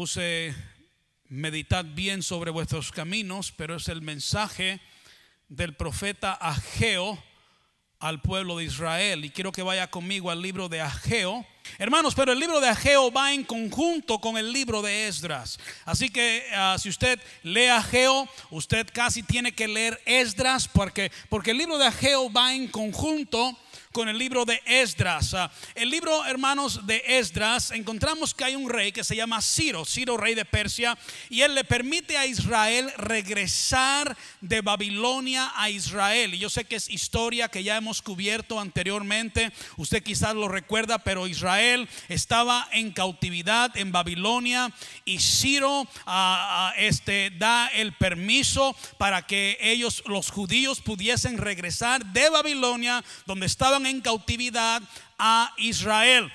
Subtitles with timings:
[0.00, 0.54] puse
[1.28, 4.80] meditad bien sobre vuestros caminos, pero es el mensaje
[5.50, 7.22] del profeta Ageo
[7.98, 9.26] al pueblo de Israel.
[9.26, 11.44] Y quiero que vaya conmigo al libro de Ageo.
[11.76, 15.58] Hermanos, pero el libro de Ageo va en conjunto con el libro de Esdras.
[15.84, 21.50] Así que ah, si usted lee Ageo, usted casi tiene que leer Esdras porque, porque
[21.50, 23.54] el libro de Ageo va en conjunto
[23.92, 25.34] con el libro de Esdras.
[25.34, 29.84] Ah, el libro, hermanos, de Esdras, encontramos que hay un rey que se llama Ciro,
[29.84, 30.96] Ciro, rey de Persia,
[31.28, 36.34] y él le permite a Israel regresar de Babilonia a Israel.
[36.34, 40.98] Y yo sé que es historia que ya hemos cubierto anteriormente, usted quizás lo recuerda,
[40.98, 44.72] pero Israel estaba en cautividad en Babilonia
[45.04, 52.06] y Ciro ah, ah, este, da el permiso para que ellos, los judíos, pudiesen regresar
[52.06, 54.82] de Babilonia, donde estaban en cautividad
[55.18, 56.30] a Israel.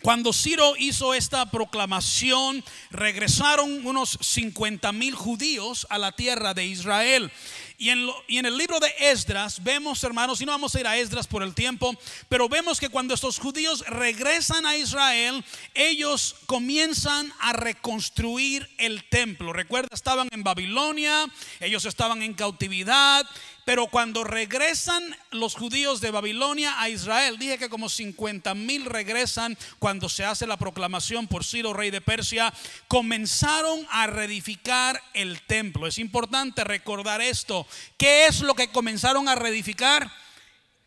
[0.00, 7.32] Cuando Ciro hizo esta proclamación, regresaron unos 50 mil judíos a la tierra de Israel.
[7.78, 10.86] Y en, y en, el libro de Esdras vemos, hermanos, y no vamos a ir
[10.86, 11.96] a Esdras por el tiempo,
[12.28, 19.52] pero vemos que cuando estos judíos regresan a Israel, ellos comienzan a reconstruir el templo.
[19.52, 21.26] Recuerda, estaban en Babilonia,
[21.58, 23.26] ellos estaban en cautividad,
[23.68, 29.58] pero cuando regresan los judíos de Babilonia a Israel, dije que como 50 mil regresan
[29.78, 32.50] cuando se hace la proclamación por Ciro, rey de Persia,
[32.88, 35.86] comenzaron a reedificar el templo.
[35.86, 37.66] Es importante recordar esto.
[37.98, 40.10] ¿Qué es lo que comenzaron a reedificar?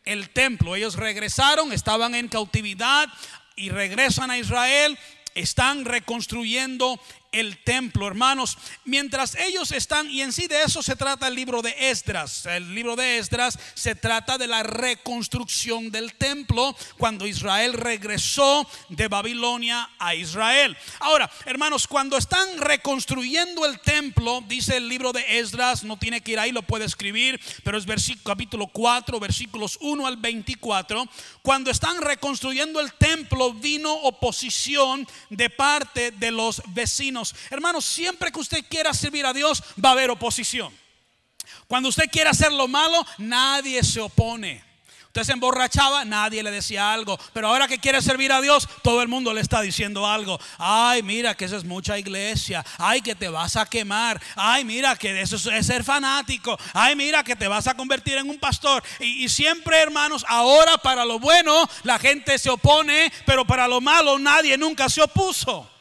[0.04, 0.74] El templo.
[0.74, 3.08] Ellos regresaron, estaban en cautividad
[3.54, 4.98] y regresan a Israel
[5.34, 7.00] están reconstruyendo
[7.32, 8.58] el templo, hermanos.
[8.84, 12.46] Mientras ellos están, y en sí de eso se trata el libro de Esdras.
[12.46, 19.08] El libro de Esdras se trata de la reconstrucción del templo cuando Israel regresó de
[19.08, 20.76] Babilonia a Israel.
[21.00, 26.32] Ahora, hermanos, cuando están reconstruyendo el templo, dice el libro de Esdras, no tiene que
[26.32, 31.08] ir ahí, lo puede escribir, pero es versículo, capítulo 4, versículos 1 al 24.
[31.40, 38.40] Cuando están reconstruyendo el templo, vino oposición de parte de los vecinos Hermanos, siempre que
[38.40, 40.72] usted quiera servir a Dios, va a haber oposición.
[41.66, 44.72] Cuando usted quiera hacer lo malo, nadie se opone.
[45.12, 47.18] Usted se emborrachaba, nadie le decía algo.
[47.34, 50.40] Pero ahora que quiere servir a Dios, todo el mundo le está diciendo algo.
[50.56, 52.64] Ay, mira que eso es mucha iglesia.
[52.78, 54.18] Ay, que te vas a quemar.
[54.36, 56.58] Ay, mira que eso es ser fanático.
[56.72, 58.82] Ay, mira que te vas a convertir en un pastor.
[59.00, 64.18] Y siempre, hermanos, ahora para lo bueno la gente se opone, pero para lo malo
[64.18, 65.71] nadie nunca se opuso.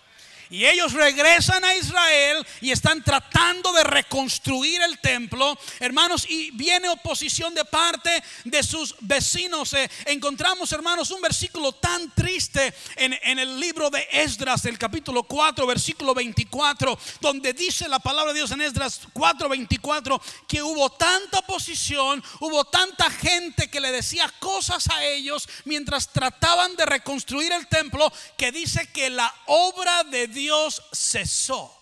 [0.52, 6.90] Y ellos regresan a Israel y están tratando de reconstruir el templo, hermanos, y viene
[6.90, 9.72] oposición de parte de sus vecinos.
[9.72, 15.66] Eh, encontramos, hermanos, un versículo tan triste en, el libro de Esdras, el capítulo 4,
[15.66, 21.40] versículo 24, donde dice la palabra de Dios en Esdras 4, 24, que hubo tanta
[21.40, 27.68] oposición, hubo tanta gente que le decía cosas a ellos mientras trataban de reconstruir el
[27.68, 31.78] templo, que dice que la obra de Dios Dios cesó.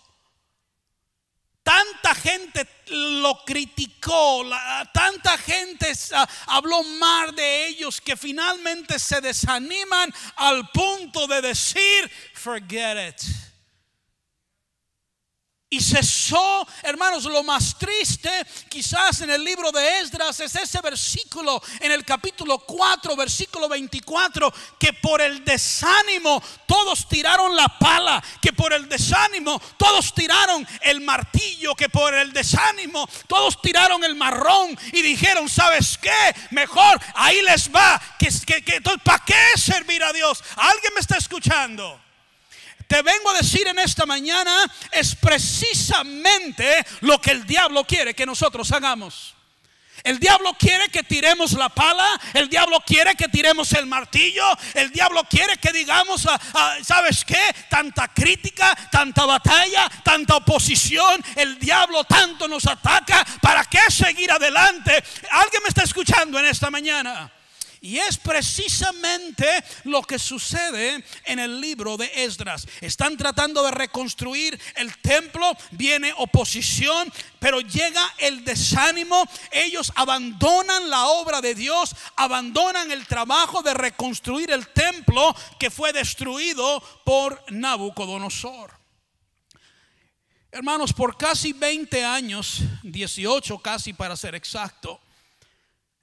[1.62, 4.44] Tanta gente lo criticó,
[4.92, 5.92] tanta gente
[6.46, 13.49] habló mal de ellos que finalmente se desaniman al punto de decir, forget it.
[15.72, 18.28] Y cesó, hermanos, lo más triste
[18.68, 24.52] quizás en el libro de Esdras es ese versículo en el capítulo 4, versículo 24,
[24.80, 31.02] que por el desánimo todos tiraron la pala, que por el desánimo todos tiraron el
[31.02, 36.34] martillo, que por el desánimo todos tiraron el marrón y dijeron, ¿sabes qué?
[36.50, 40.42] Mejor ahí les va, que, que, que ¿para qué servir a Dios?
[40.56, 42.09] ¿Alguien me está escuchando?
[42.90, 48.26] Te vengo a decir en esta mañana es precisamente lo que el diablo quiere que
[48.26, 49.36] nosotros hagamos.
[50.02, 54.90] El diablo quiere que tiremos la pala, el diablo quiere que tiremos el martillo, el
[54.90, 57.54] diablo quiere que digamos, ah, ah, ¿sabes qué?
[57.68, 65.00] Tanta crítica, tanta batalla, tanta oposición, el diablo tanto nos ataca, ¿para qué seguir adelante?
[65.30, 67.30] ¿Alguien me está escuchando en esta mañana?
[67.82, 69.46] Y es precisamente
[69.84, 72.66] lo que sucede en el libro de Esdras.
[72.82, 79.26] Están tratando de reconstruir el templo, viene oposición, pero llega el desánimo.
[79.50, 85.94] Ellos abandonan la obra de Dios, abandonan el trabajo de reconstruir el templo que fue
[85.94, 88.78] destruido por Nabucodonosor.
[90.52, 95.00] Hermanos, por casi 20 años, 18 casi para ser exacto,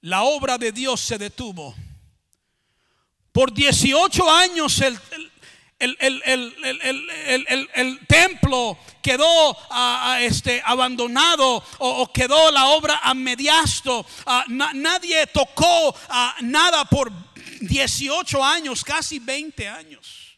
[0.02, 1.74] la obra de Dios se detuvo.
[3.32, 4.98] Por 18 años el,
[8.08, 14.04] templo quedó ah, ah, este, abandonado o, quedó la obra a mediasto.
[14.26, 15.94] Ah, na- nadie tocó
[16.40, 17.12] nada por
[17.60, 20.36] 18 años, casi 20 años.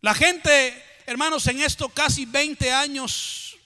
[0.00, 3.56] La gente, hermanos, en estos casi 20 años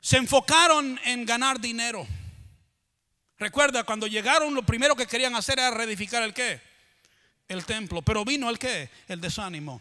[0.00, 2.06] se enfocaron en ganar dinero.
[3.38, 6.60] Recuerda, cuando llegaron, lo primero que querían hacer era reedificar el qué?
[7.46, 8.02] El templo.
[8.02, 8.90] Pero vino el qué?
[9.06, 9.80] El desánimo.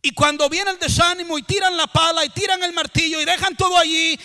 [0.00, 3.56] Y cuando viene el desánimo y tiran la pala y tiran el martillo y dejan
[3.56, 4.18] todo allí,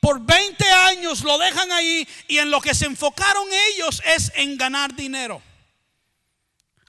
[0.00, 4.56] por 20 años lo dejan ahí y en lo que se enfocaron ellos es en
[4.56, 5.42] ganar dinero.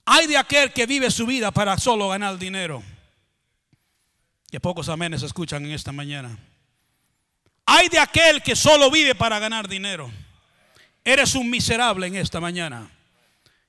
[0.05, 2.83] Hay de aquel que vive su vida para solo ganar dinero.
[4.51, 6.37] Que pocos amenes escuchan en esta mañana.
[7.65, 10.11] Hay de aquel que solo vive para ganar dinero.
[11.05, 12.89] Eres un miserable en esta mañana.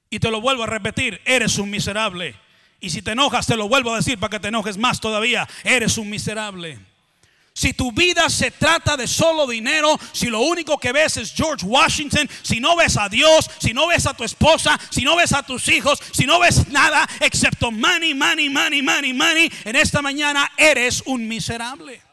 [0.08, 2.34] Y te lo vuelvo a repetir, eres un miserable.
[2.80, 5.46] Y si te enojas, te lo vuelvo a decir para que te enojes más todavía,
[5.62, 6.78] eres un miserable.
[7.52, 11.64] Si tu vida se trata de solo dinero, si lo único que ves es George
[11.64, 15.32] Washington, si no ves a Dios, si no ves a tu esposa, si no ves
[15.32, 20.02] a tus hijos, si no ves nada excepto money, money, money, money, money, en esta
[20.02, 22.05] mañana eres un miserable.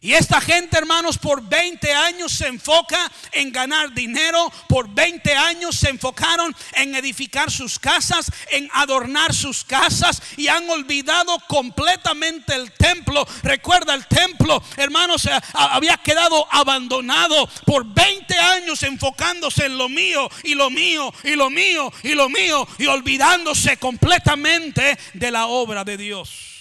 [0.00, 5.74] Y esta gente, hermanos, por 20 años se enfoca en ganar dinero, por 20 años
[5.74, 12.70] se enfocaron en edificar sus casas, en adornar sus casas y han olvidado completamente el
[12.70, 13.26] templo.
[13.42, 20.30] Recuerda, el templo, hermanos, eh, había quedado abandonado por 20 años enfocándose en lo mío
[20.44, 25.82] y lo mío y lo mío y lo mío y olvidándose completamente de la obra
[25.82, 26.57] de Dios.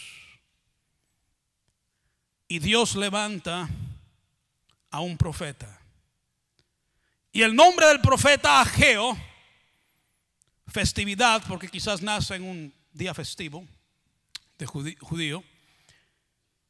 [2.48, 3.70] Y Dios levanta
[4.90, 5.82] a un profeta.
[7.32, 9.18] Y el nombre del profeta Ageo,
[10.68, 13.66] festividad, porque quizás nace en un día festivo
[14.58, 15.44] de judío.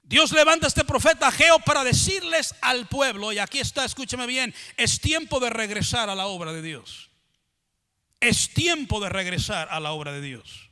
[0.03, 4.53] Dios levanta a este profeta Ageo para decirles al pueblo, y aquí está, escúcheme bien,
[4.77, 7.09] es tiempo de regresar a la obra de Dios.
[8.19, 10.66] Es tiempo de regresar a la obra de Dios.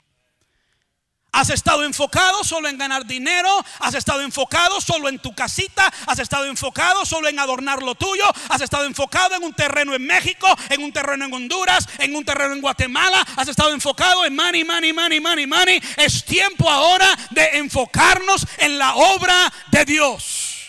[1.35, 3.49] Has estado enfocado solo en ganar dinero,
[3.81, 8.23] has estado enfocado solo en tu casita, has estado enfocado solo en adornar lo tuyo,
[8.47, 12.23] has estado enfocado en un terreno en México, en un terreno en Honduras, en un
[12.23, 15.81] terreno en Guatemala, has estado enfocado en money, money, money, money, money.
[15.97, 20.61] Es tiempo ahora de enfocarnos en la obra de Dios.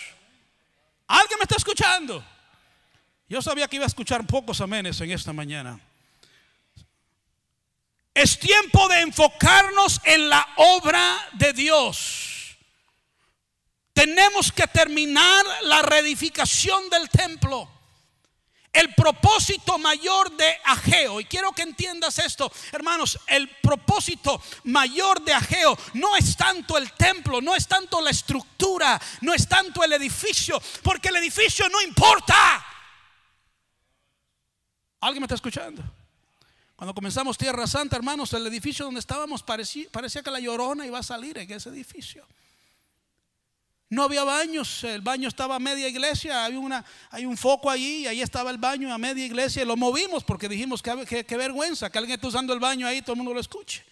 [1.06, 2.24] ¿Alguien me está escuchando?
[3.28, 5.78] Yo sabía que iba a escuchar pocos amenes en esta mañana.
[8.16, 12.56] Es tiempo de enfocarnos en la obra de Dios.
[13.92, 17.70] Tenemos que terminar la reedificación del templo.
[18.72, 25.34] El propósito mayor de Ageo, y quiero que entiendas esto, hermanos, el propósito mayor de
[25.34, 29.92] Ageo no es tanto el templo, no es tanto la estructura, no es tanto el
[29.92, 32.64] edificio, porque el edificio no importa.
[35.00, 35.95] ¿Alguien me está escuchando?
[36.76, 39.88] Cuando comenzamos Tierra Santa, hermanos, el edificio donde estábamos parecía,
[40.22, 42.26] que la llorona iba a salir en ese edificio.
[43.88, 48.20] No había baños, el baño estaba a media iglesia, hay, un foco allí y ahí
[48.20, 52.16] estaba el baño a media iglesia y lo movimos porque dijimos que, vergüenza que alguien
[52.16, 53.82] esté usando el baño ahí todo el mundo lo escuche.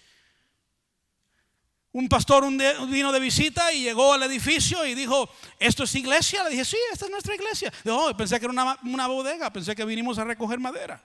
[1.92, 2.44] Un pastor
[2.88, 6.42] vino de visita y llegó al edificio y dijo, ¿esto es iglesia?
[6.42, 7.72] Le dije, sí, esta es nuestra iglesia.
[7.84, 11.00] Dijo, pensé que era una bodega, pensé que vinimos a recoger madera.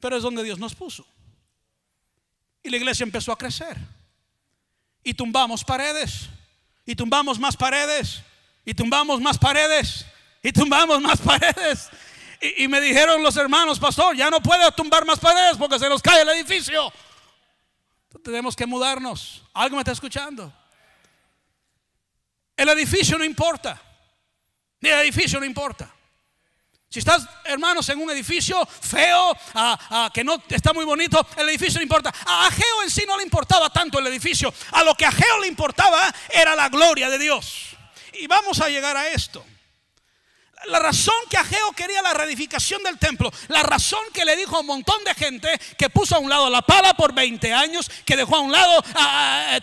[0.00, 1.06] Pero es donde Dios nos puso.
[2.62, 3.76] Y la iglesia empezó a crecer.
[5.02, 6.28] Y tumbamos paredes.
[6.84, 8.22] Y tumbamos más paredes.
[8.64, 10.04] Y tumbamos más paredes.
[10.42, 11.88] Y tumbamos más paredes.
[12.40, 16.02] Y, me dijeron los hermanos, pastor, ya no puede tumbar más paredes porque se nos
[16.02, 16.92] cae el edificio.
[18.22, 19.42] Tenemos que mudarnos.
[19.54, 20.52] ¿Algo me está escuchando?
[22.56, 23.80] El edificio no importa.
[24.80, 25.92] Ni el edificio no importa.
[26.88, 31.48] Si estás, hermanos, en un edificio feo, ah, ah, que no está muy bonito, el
[31.48, 32.12] edificio no importa.
[32.24, 34.52] A Ageo en sí no le importaba tanto el edificio.
[34.72, 37.76] A lo que a Ageo le importaba era la gloria de Dios.
[38.14, 39.44] Y vamos a llegar a esto.
[40.64, 44.60] La razón que Ageo quería la reedificación del templo, la razón que le dijo a
[44.60, 48.16] un montón de gente que puso a un lado la pala por 20 años, que
[48.16, 48.82] dejó a un lado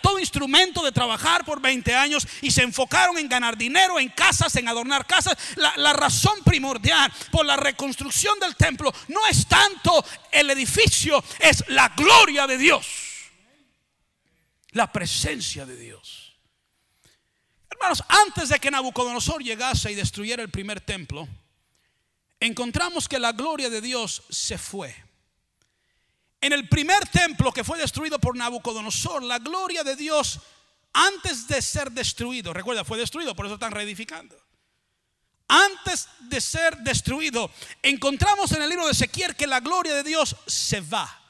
[0.00, 4.54] todo instrumento de trabajar por 20 años y se enfocaron en ganar dinero, en casas,
[4.56, 5.36] en adornar casas.
[5.56, 11.88] La razón primordial por la reconstrucción del templo no es tanto el edificio, es la
[11.90, 12.86] gloria de Dios,
[14.70, 16.23] la presencia de Dios.
[17.84, 21.28] Hermanos, antes de que Nabucodonosor llegase y destruyera el primer templo,
[22.40, 24.96] encontramos que la gloria de Dios se fue.
[26.40, 30.40] En el primer templo que fue destruido por Nabucodonosor, la gloria de Dios
[30.94, 34.34] antes de ser destruido, recuerda, fue destruido, por eso están reedificando.
[35.46, 37.50] Antes de ser destruido,
[37.82, 41.20] encontramos en el libro de Ezequiel que la gloria de Dios se va.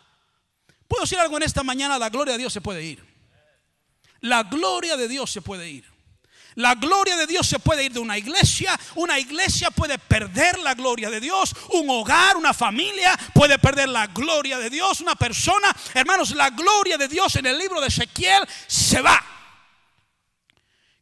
[0.86, 1.98] ¿Puedo decir algo en esta mañana?
[1.98, 3.04] La gloria de Dios se puede ir.
[4.20, 5.93] La gloria de Dios se puede ir.
[6.56, 8.78] La gloria de Dios se puede ir de una iglesia.
[8.94, 11.54] Una iglesia puede perder la gloria de Dios.
[11.72, 15.00] Un hogar, una familia puede perder la gloria de Dios.
[15.00, 19.20] Una persona, hermanos, la gloria de Dios en el libro de Ezequiel se va.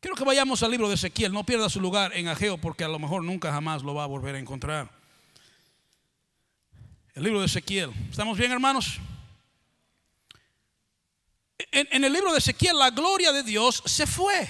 [0.01, 1.33] Quiero que vayamos al libro de Ezequiel.
[1.33, 4.07] No pierda su lugar en Ageo porque a lo mejor nunca jamás lo va a
[4.09, 4.91] volver a encontrar.
[7.15, 7.93] El libro de Ezequiel.
[8.11, 8.99] ¿Estamos bien, hermanos?
[11.71, 14.49] En, en el libro de Ezequiel la gloria de Dios se fue.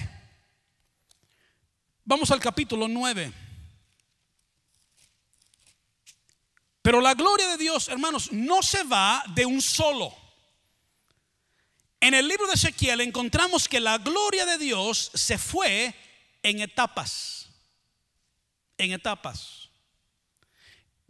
[2.05, 3.31] Vamos al capítulo 9.
[6.81, 10.13] Pero la gloria de Dios, hermanos, no se va de un solo.
[12.01, 15.95] En el libro de Ezequiel encontramos que la gloria de Dios se fue
[16.43, 17.47] en etapas.
[18.77, 19.62] En etapas.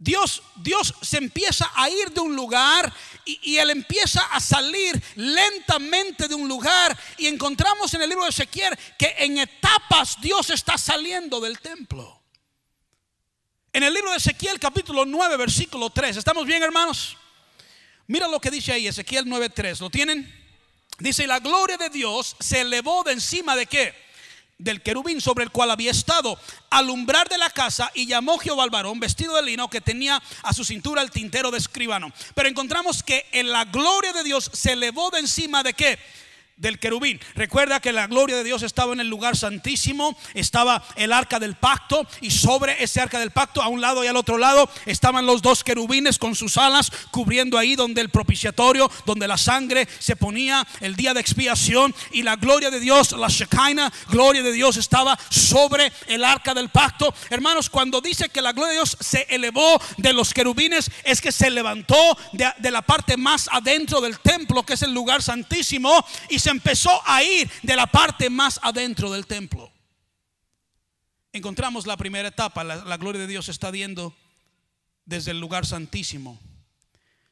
[0.04, 2.92] Dios, Dios se empieza a ir de un lugar
[3.24, 6.94] y, Él empieza a salir lentamente de un lugar.
[7.16, 12.20] Y encontramos en el libro de Ezequiel que en etapas Dios está saliendo del templo.
[13.72, 16.18] En el libro de Ezequiel capítulo 9 versículo 3.
[16.18, 17.16] ¿Estamos bien hermanos?
[18.06, 19.80] Mira lo que dice ahí Ezequiel 9.3.
[19.80, 20.30] ¿Lo tienen?
[20.98, 24.03] Dice, la gloria de Dios se elevó de encima de qué?
[24.58, 26.38] Del querubín sobre el cual había estado,
[26.70, 30.52] alumbrar de la casa y llamó Jehová al varón vestido de lino que tenía a
[30.52, 32.12] su cintura el tintero de escribano.
[32.34, 35.98] Pero encontramos que en la gloria de Dios se elevó de encima de qué?
[36.56, 37.20] Del querubín.
[37.34, 41.56] Recuerda que la gloria de Dios estaba en el lugar santísimo, estaba el arca del
[41.56, 45.26] pacto y sobre ese arca del pacto a un lado y al otro lado estaban
[45.26, 50.16] los dos querubines con sus alas cubriendo ahí donde el propiciatorio, donde la sangre se
[50.16, 54.76] ponía el día de expiación y la gloria de Dios, la Shekinah, gloria de Dios
[54.76, 57.12] estaba sobre el arca del pacto.
[57.30, 61.32] Hermanos, cuando dice que la gloria de Dios se elevó de los querubines es que
[61.32, 66.38] se levantó de, la parte más adentro del templo, que es el lugar santísimo y
[66.44, 69.72] se empezó a ir de la parte más adentro del templo.
[71.32, 74.14] Encontramos la primera etapa, la, gloria de Dios se está viendo
[75.06, 76.38] desde el lugar santísimo.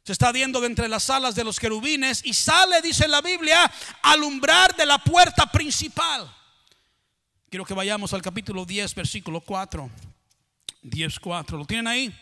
[0.02, 3.70] Se está viendo de entre las alas de los querubines y sale, dice la Biblia,
[4.00, 6.34] alumbrar de la puerta principal.
[7.50, 9.90] Quiero que vayamos al capítulo 10, versículo 4.
[10.80, 11.58] 10, 4.
[11.58, 12.18] ¿Lo tienen ahí?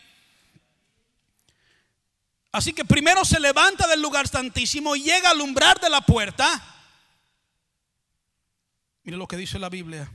[2.51, 6.61] Así que primero se levanta del lugar santísimo y llega a alumbrar de la puerta.
[9.03, 10.11] Mire lo que dice la Biblia.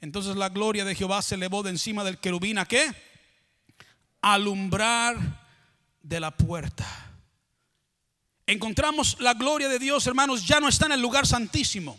[0.00, 2.94] Entonces la gloria de Jehová se elevó de encima del querubín a qué?
[4.20, 5.16] Alumbrar
[6.02, 6.86] de la puerta.
[8.46, 11.98] Encontramos la gloria de Dios, hermanos, ya no está en el lugar santísimo.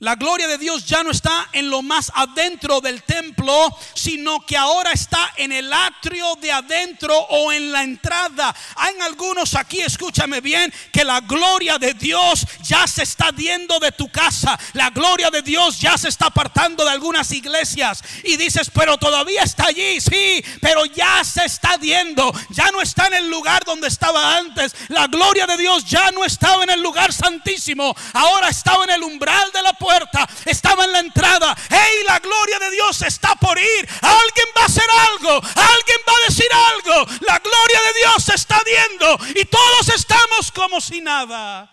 [0.00, 3.54] La gloria de Dios ya no está en lo más adentro del templo,
[3.94, 8.52] sino que ahora está en el atrio de adentro o en la entrada.
[8.74, 13.92] Hay algunos aquí, escúchame bien, que la gloria de Dios ya se está viendo de
[13.92, 14.58] tu casa.
[14.72, 18.02] La gloria de Dios ya se está apartando de algunas iglesias.
[18.24, 22.32] Y dices, pero todavía está allí, sí, pero ya se está viendo.
[22.50, 24.74] Ya no está en el lugar donde estaba antes.
[24.88, 27.94] La gloria de Dios ya no estaba en el lugar santísimo.
[28.12, 31.54] Ahora estaba en el umbral de la puerta estaba en la entrada.
[31.68, 33.88] Hey, la gloria de Dios está por ir.
[34.00, 37.12] Alguien va a hacer algo, alguien va a decir algo.
[37.20, 41.70] La gloria de Dios se está viendo y todos estamos como si nada.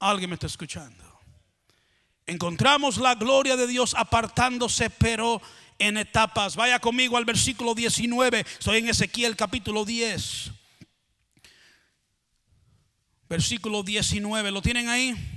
[0.00, 1.04] Alguien me está escuchando.
[2.26, 5.40] Encontramos la gloria de Dios apartándose, pero
[5.78, 6.56] en etapas.
[6.56, 8.40] Vaya conmigo al versículo 19.
[8.40, 10.50] Estoy en Ezequiel capítulo 10.
[13.28, 14.50] Versículo 19.
[14.50, 15.31] ¿Lo tienen ahí?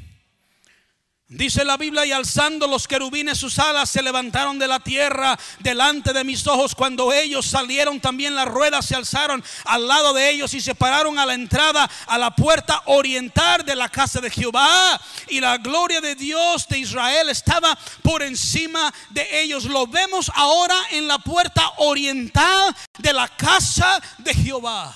[1.28, 6.14] Dice la Biblia, y alzando los querubines sus alas, se levantaron de la tierra delante
[6.14, 6.76] de mis ojos.
[6.76, 11.18] Cuando ellos salieron, también las ruedas se alzaron al lado de ellos y se pararon
[11.18, 15.02] a la entrada, a la puerta oriental de la casa de Jehová.
[15.28, 19.66] Y la gloria de Dios de Israel estaba por encima de ellos.
[19.66, 24.96] Lo vemos ahora en la puerta oriental de la casa de Jehová.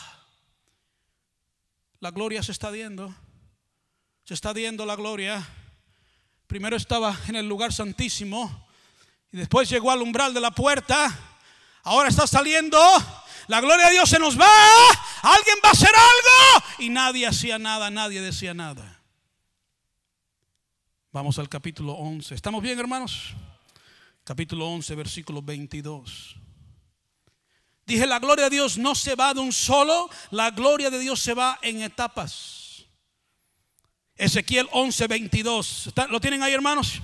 [1.99, 3.15] La gloria se está viendo.
[4.25, 5.43] Se está viendo la gloria.
[6.49, 8.67] Primero estaba en el lugar santísimo
[9.31, 11.15] y después llegó al umbral de la puerta.
[11.83, 12.75] Ahora está saliendo.
[13.45, 14.49] La gloria de Dios se nos va.
[15.21, 16.65] Alguien va a hacer algo.
[16.79, 18.99] Y nadie hacía nada, nadie decía nada.
[21.11, 22.33] Vamos al capítulo 11.
[22.33, 23.35] ¿Estamos bien, hermanos?
[24.23, 26.35] Capítulo 11, versículo 22.
[27.85, 31.19] Dije, la gloria de Dios no se va de un solo, la gloria de Dios
[31.19, 32.58] se va en etapas.
[34.19, 35.89] Ezequiel 11, 22.
[36.09, 37.01] ¿Lo tienen ahí, hermanos?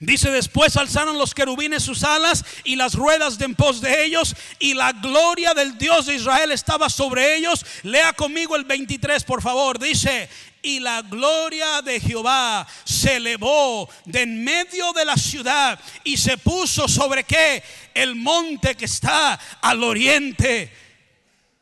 [0.00, 4.34] Dice después alzaron los querubines sus alas y las ruedas de en pos de ellos
[4.58, 7.64] y la gloria del Dios de Israel estaba sobre ellos.
[7.82, 9.78] Lea conmigo el 23 por favor.
[9.78, 10.28] Dice,
[10.62, 16.38] y la gloria de Jehová se elevó de en medio de la ciudad y se
[16.38, 17.62] puso sobre qué?
[17.94, 20.72] El monte que está al oriente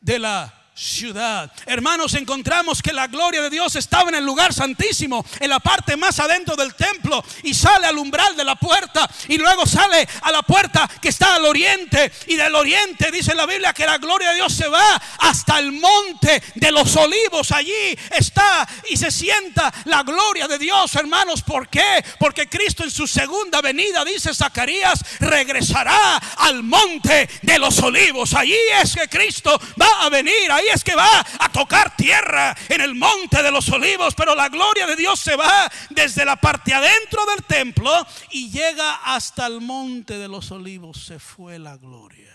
[0.01, 1.51] de la ciudad.
[1.65, 5.97] Hermanos, encontramos que la gloria de Dios estaba en el lugar santísimo, en la parte
[5.97, 10.31] más adentro del templo, y sale al umbral de la puerta, y luego sale a
[10.31, 14.31] la puerta que está al oriente, y del oriente dice la Biblia que la gloria
[14.31, 17.53] de Dios se va hasta el monte de los olivos.
[17.53, 21.43] Allí está y se sienta la gloria de Dios, hermanos.
[21.43, 22.05] ¿Por qué?
[22.19, 28.35] Porque Cristo en su segunda venida, dice Zacarías, regresará al monte de los olivos.
[28.35, 30.53] Allí es que Cristo va a venir.
[30.53, 34.49] Ahí es que va a tocar tierra en el monte de los olivos, pero la
[34.49, 37.91] gloria de Dios se va desde la parte adentro del templo
[38.31, 41.05] y llega hasta el monte de los olivos.
[41.05, 42.33] Se fue la gloria.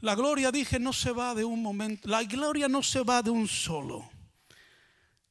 [0.00, 2.08] La gloria, dije, no se va de un momento.
[2.08, 4.10] La gloria no se va de un solo.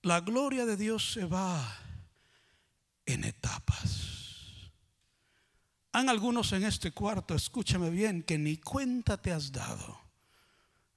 [0.03, 1.77] La gloria de Dios se va
[3.05, 4.07] en etapas.
[5.91, 10.08] Han algunos en este cuarto, escúchame bien, que ni cuenta te has dado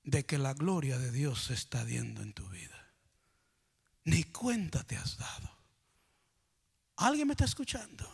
[0.05, 2.93] de que la gloria de Dios se está viendo en tu vida.
[4.05, 5.51] Ni cuenta te has dado.
[6.97, 8.11] ¿Alguien me está escuchando?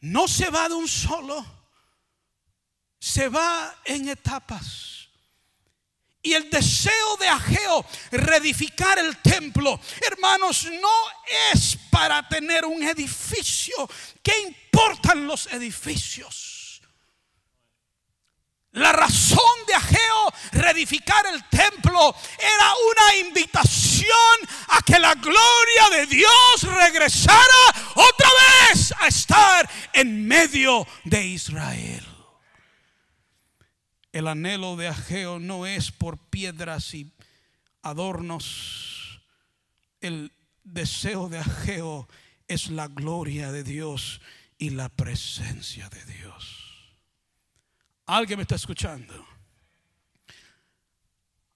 [0.00, 1.44] No se va de un solo,
[2.98, 5.08] se va en etapas.
[6.24, 10.90] Y el deseo de Ageo reedificar el templo, hermanos, no
[11.52, 13.74] es para tener un edificio.
[14.22, 16.61] ¿Qué importan los edificios?
[18.72, 24.38] La razón de Ageo reedificar el templo era una invitación
[24.68, 28.28] a que la gloria de Dios regresara otra
[28.70, 32.02] vez a estar en medio de Israel.
[34.10, 37.12] El anhelo de Ageo no es por piedras y
[37.82, 39.20] adornos.
[40.00, 40.32] El
[40.64, 42.08] deseo de Ageo
[42.48, 44.22] es la gloria de Dios
[44.56, 46.61] y la presencia de Dios.
[48.06, 49.31] ¿Alguien me está escuchando?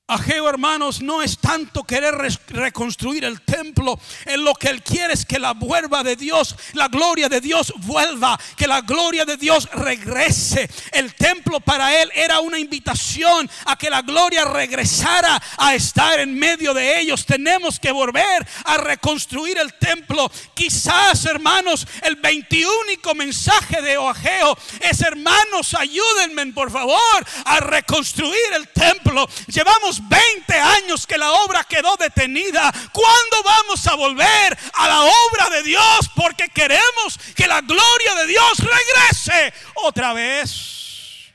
[0.09, 2.15] Ageo, hermanos, no es tanto querer
[2.47, 3.99] reconstruir el templo.
[4.25, 7.73] En lo que él quiere es que la vuelva de Dios, la gloria de Dios
[7.79, 10.71] vuelva, que la gloria de Dios regrese.
[10.93, 16.39] El templo para él era una invitación a que la gloria regresara a estar en
[16.39, 17.27] medio de ellos.
[17.27, 20.31] Tenemos que volver a reconstruir el templo.
[20.55, 22.77] Quizás, hermanos, el 21
[23.17, 29.29] mensaje de Ageo es, hermanos, ayúdenme por favor a reconstruir el templo.
[29.47, 32.73] Llevamos 20 años que la obra quedó detenida.
[32.93, 36.11] ¿Cuándo vamos a volver a la obra de Dios?
[36.15, 41.33] Porque queremos que la gloria de Dios regrese otra vez.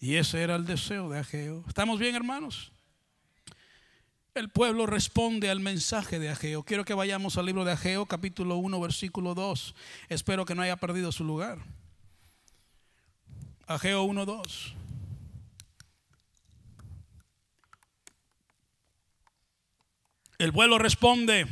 [0.00, 1.64] Y ese era el deseo de Ageo.
[1.68, 2.72] ¿Estamos bien, hermanos?
[4.34, 6.62] El pueblo responde al mensaje de Ageo.
[6.62, 9.74] Quiero que vayamos al libro de Ageo, capítulo 1, versículo 2.
[10.08, 11.58] Espero que no haya perdido su lugar.
[13.66, 14.74] Ageo 1, 2.
[20.40, 21.46] El pueblo responde.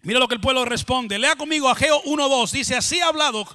[0.00, 1.18] Mira lo que el pueblo responde.
[1.18, 2.50] Lea conmigo Ageo 1.2.
[2.50, 3.46] Dice, así ha hablado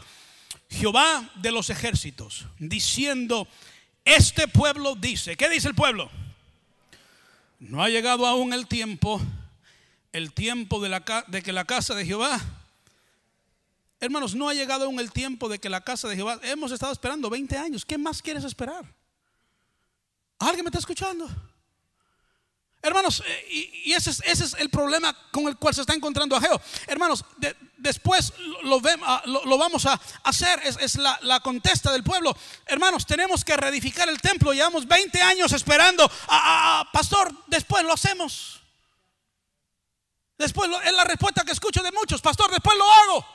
[0.70, 3.48] Jehová de los ejércitos, diciendo,
[4.06, 6.12] este pueblo dice, ¿qué dice el pueblo?
[7.60, 9.20] No ha llegado aún el tiempo,
[10.14, 12.40] el tiempo de, la, de que la casa de Jehová,
[14.00, 16.92] hermanos, no ha llegado aún el tiempo de que la casa de Jehová, hemos estado
[16.94, 18.86] esperando 20 años, ¿qué más quieres esperar?
[20.38, 21.28] ¿Alguien me está escuchando?
[22.88, 26.38] Hermanos, eh, y, ese, es, ese, es, el problema con el cual se está encontrando
[26.38, 26.60] Ageo.
[26.88, 27.26] Hermanos,
[27.78, 32.36] después lo, ah, lo, vamos a hacer, es, la, contesta del pueblo.
[32.66, 34.54] Hermanos, tenemos que reedificar el templo.
[34.54, 36.10] Llevamos 20 años esperando.
[36.94, 38.62] Pastor, después lo hacemos.
[40.38, 42.22] Después es la respuesta que escucho de muchos.
[42.22, 43.26] Pastor, después lo hago.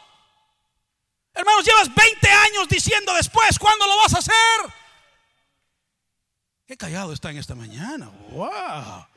[1.34, 4.72] Hermanos, llevas 20 años diciendo después, ¿cuándo lo vas a hacer?
[6.66, 8.10] Qué callado está en esta mañana.
[8.30, 9.11] Wow.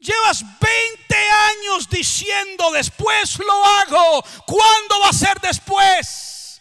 [0.00, 4.24] Llevas 20 años diciendo después lo hago.
[4.46, 6.60] ¿Cuándo va a ser después?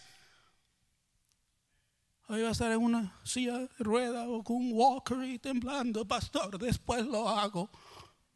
[2.28, 6.06] Ahí va a estar en una silla de rueda o con un walker y temblando,
[6.06, 7.70] pastor, después lo hago.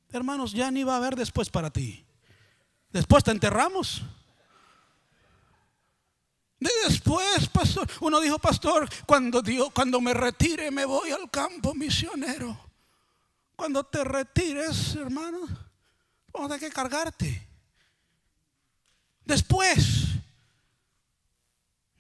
[0.10, 2.04] Hermanos, ya ni va a haber después para ti.
[2.90, 4.02] Después te enterramos.
[6.60, 12.73] Después, pastor, uno dijo, pastor, cuando Dios, cuando me retire me voy al campo misionero.
[13.64, 15.40] Cuando te retires, hermano,
[16.34, 17.48] vamos a que cargarte.
[19.24, 20.04] Después,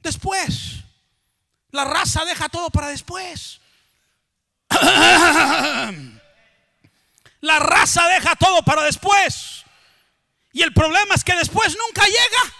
[0.01, 0.83] después,
[1.71, 3.61] la raza deja todo para después.
[7.39, 9.63] La raza deja todo para después.
[10.51, 12.53] Y el problema es que después nunca llega.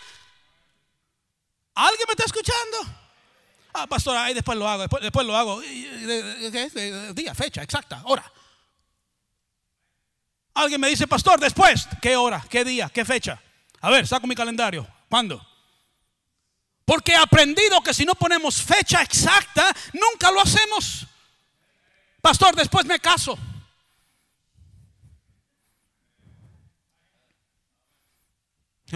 [1.76, 2.78] ¿Alguien me está escuchando?
[3.74, 5.60] Ah, pastor, ahí después lo hago, después, lo hago.
[5.60, 8.32] Día, fecha, exacta, hora.
[10.54, 12.46] Alguien me dice, pastor, después, ¿qué hora?
[12.50, 12.90] ¿Qué día?
[12.90, 13.42] ¿Qué fecha?
[13.82, 14.88] A ver, saco mi calendario.
[15.10, 15.46] ¿Cuándo?
[16.86, 21.08] Porque he aprendido que si no ponemos fecha exacta, nunca lo hacemos.
[22.22, 23.38] Pastor, después me caso.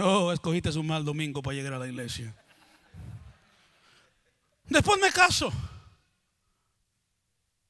[0.00, 2.34] Oh, escogiste un mal domingo para llegar a la iglesia.
[4.64, 5.52] Después me caso.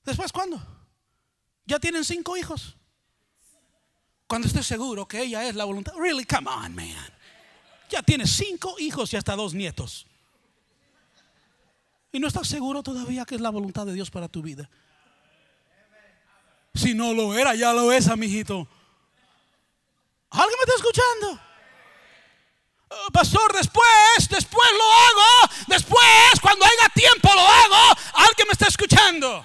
[0.05, 0.61] ¿Después cuándo?
[1.65, 2.78] Ya tienen cinco hijos.
[4.29, 5.95] Cuando esté seguro que ella es la voluntad.
[5.97, 7.13] Really, come on, man.
[7.89, 10.07] Ya tienes cinco hijos y hasta dos nietos.
[12.13, 14.69] Y no estás seguro todavía que es la voluntad de Dios para tu vida.
[16.75, 18.69] Si no lo era, ya lo es, amiguito.
[20.31, 21.41] ¿Alguien me está escuchando?
[22.91, 25.53] Oh, pastor, después, después lo hago.
[25.69, 27.99] Después, cuando haya tiempo, lo hago.
[28.15, 29.45] Alguien me está escuchando.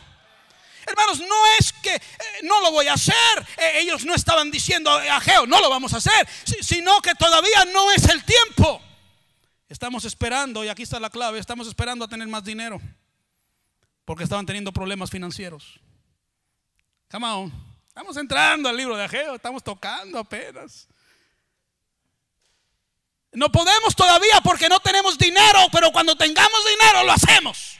[0.94, 2.02] Hermanos, no es que eh,
[2.44, 3.16] no lo voy a hacer.
[3.58, 6.28] Eh, ellos no estaban diciendo a Geo, no lo vamos a hacer,
[6.62, 8.80] sino que todavía no es el tiempo.
[9.68, 12.80] Estamos esperando, y aquí está la clave, estamos esperando a tener más dinero.
[14.06, 15.80] Porque estaban teniendo problemas financieros.
[17.10, 17.54] Come on.
[17.88, 20.88] Estamos entrando al libro de Ageo, estamos tocando apenas.
[23.32, 27.80] No podemos todavía porque no tenemos dinero, pero cuando tengamos dinero lo hacemos.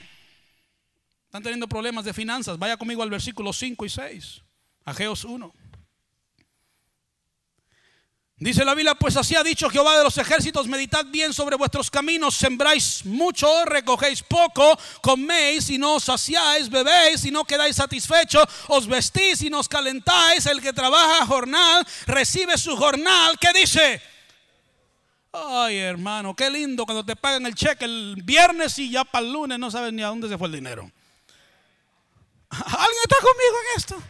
[1.34, 2.60] Están teniendo problemas de finanzas.
[2.60, 4.44] Vaya conmigo al versículo 5 y 6.
[4.86, 5.52] Ageos 1.
[8.38, 11.90] Dice la Biblia, pues así ha dicho Jehová de los ejércitos, meditad bien sobre vuestros
[11.90, 18.46] caminos, sembráis mucho, recogéis poco, coméis y no os saciáis, bebéis y no quedáis satisfechos,
[18.68, 24.00] os vestís y no os calentáis, el que trabaja jornal recibe su jornal, ¿qué dice?
[25.32, 29.34] Ay, hermano, qué lindo cuando te pagan el cheque el viernes y ya para el
[29.34, 30.92] lunes no sabes ni a dónde se fue el dinero.
[32.66, 34.04] ¿Alguien está conmigo en esto?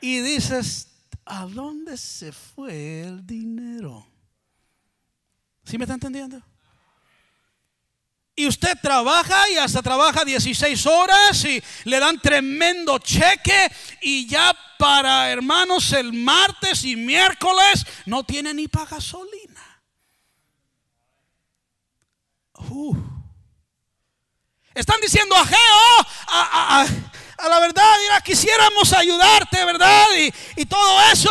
[0.00, 0.88] Y dices,
[1.24, 4.06] ¿a dónde se fue el dinero?
[5.64, 6.42] ¿Sí me está entendiendo?
[8.34, 13.68] Y usted trabaja y hasta trabaja 16 horas y le dan tremendo cheque
[14.00, 19.82] y ya para hermanos el martes y miércoles no tiene ni para gasolina.
[22.70, 22.96] Uh.
[24.72, 26.86] Están diciendo a Geo, a,
[27.46, 30.06] la verdad, mira, quisiéramos ayudarte, ¿verdad?
[30.56, 31.30] Y, todo eso,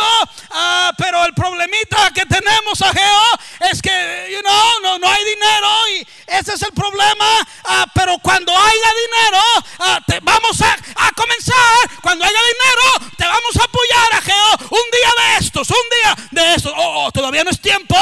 [0.50, 5.24] ah, pero el problemita que tenemos a Geo es que, you know, no, no hay
[5.24, 7.46] dinero y ese es el problema.
[7.64, 9.42] Ah, pero cuando haya dinero,
[9.80, 10.76] ah, te vamos a,
[11.14, 12.00] comenzar.
[12.00, 14.68] Cuando haya dinero, te vamos a apoyar a Geo.
[14.70, 16.72] Un día de estos, un día de estos.
[16.76, 17.96] Oh, oh, todavía no es tiempo,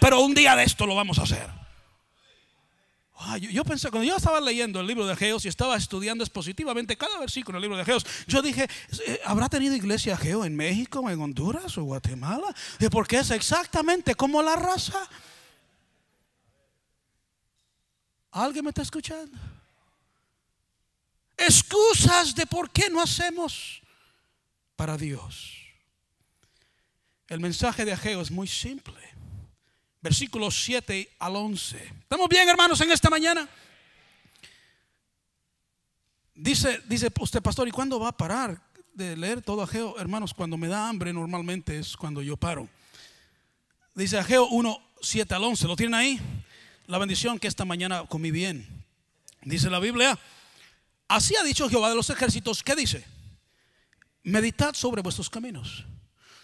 [0.00, 1.55] pero un día de esto lo vamos a hacer
[3.38, 7.18] yo, pensé, cuando yo estaba leyendo el libro de Geos y estaba estudiando expositivamente cada
[7.18, 8.68] versículo del libro de Geos, yo dije,
[9.06, 12.54] eh, ¿habrá tenido iglesia Geo en México, en Honduras o Guatemala?
[12.90, 15.08] Porque es exactamente como la raza.
[18.30, 19.38] ¿Alguien me está escuchando?
[21.36, 23.82] Excusas de por qué no hacemos
[24.76, 25.52] para Dios.
[27.28, 29.15] El mensaje de Ageo es muy simple
[30.00, 31.76] versículos 7 al 11.
[31.76, 33.48] ¿Estamos bien, hermanos, en esta mañana?
[36.34, 38.60] Dice, dice usted, pastor, ¿y cuándo va a parar
[38.94, 39.98] de leer todo Ageo?
[39.98, 42.68] Hermanos, cuando me da hambre normalmente es cuando yo paro.
[43.94, 45.66] Dice Ageo 1, 7 al 11.
[45.66, 46.20] ¿Lo tienen ahí?
[46.86, 48.84] La bendición que esta mañana comí bien.
[49.42, 50.18] Dice la Biblia,
[51.08, 53.04] así ha dicho Jehová de los ejércitos, ¿qué dice?
[54.22, 55.84] Meditad sobre vuestros caminos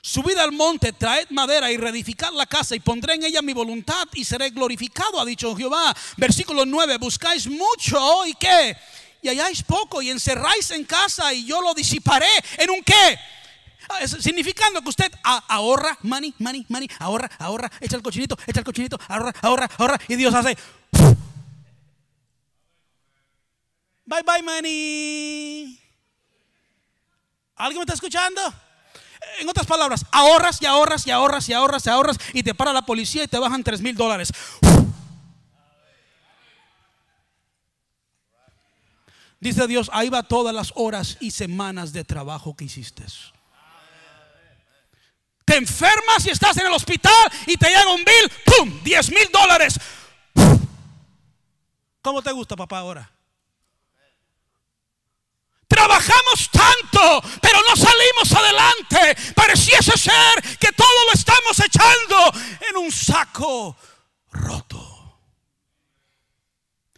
[0.04, 4.08] Subid al monte, traed madera y reedificad la casa y pondré en ella mi voluntad
[4.14, 5.94] y seré glorificado, ha dicho Jehová.
[6.16, 8.76] Versículo 9, buscáis mucho y qué?
[9.22, 12.26] Y halláis poco y encerráis en casa y yo lo disiparé
[12.58, 13.16] en un qué?
[13.88, 18.64] Ah, significando que usted ahorra, money, money, money, ahorra, ahorra, echa el cochinito, echa el
[18.64, 20.00] cochinito, ahorra, ahorra, ahorra.
[20.08, 20.58] Y Dios hace.
[24.04, 25.80] Bye bye, money.
[27.54, 28.52] ¿Alguien me está escuchando?
[29.40, 32.72] En otras palabras, ahorras y ahorras y ahorras y ahorras y ahorras y te para
[32.72, 34.32] la policía y te bajan 3 mil dólares.
[39.40, 43.04] Dice Dios, ahí va todas las horas y semanas de trabajo que hiciste.
[45.44, 47.12] Te enfermas y estás en el hospital
[47.46, 48.82] y te llega un bill, ¡pum!
[48.84, 49.80] 10 mil dólares.
[52.00, 53.10] ¿Cómo te gusta, papá, ahora?
[55.82, 59.32] Trabajamos tanto, pero no salimos adelante.
[59.34, 62.32] Pareciese ser que todo lo estamos echando
[62.70, 63.76] en un saco
[64.30, 65.18] roto.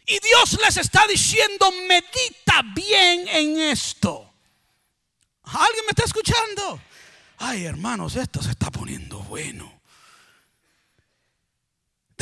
[0.05, 4.31] Y Dios les está diciendo, medita bien en esto.
[5.45, 6.79] ¿Alguien me está escuchando?
[7.39, 9.74] Ay, hermanos, esto se está poniendo bueno.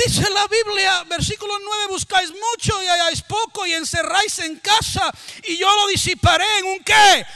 [0.06, 5.12] Dice la Biblia, versículo 9, buscáis mucho y halláis poco y encerráis en casa
[5.44, 7.26] y yo lo disiparé en un qué.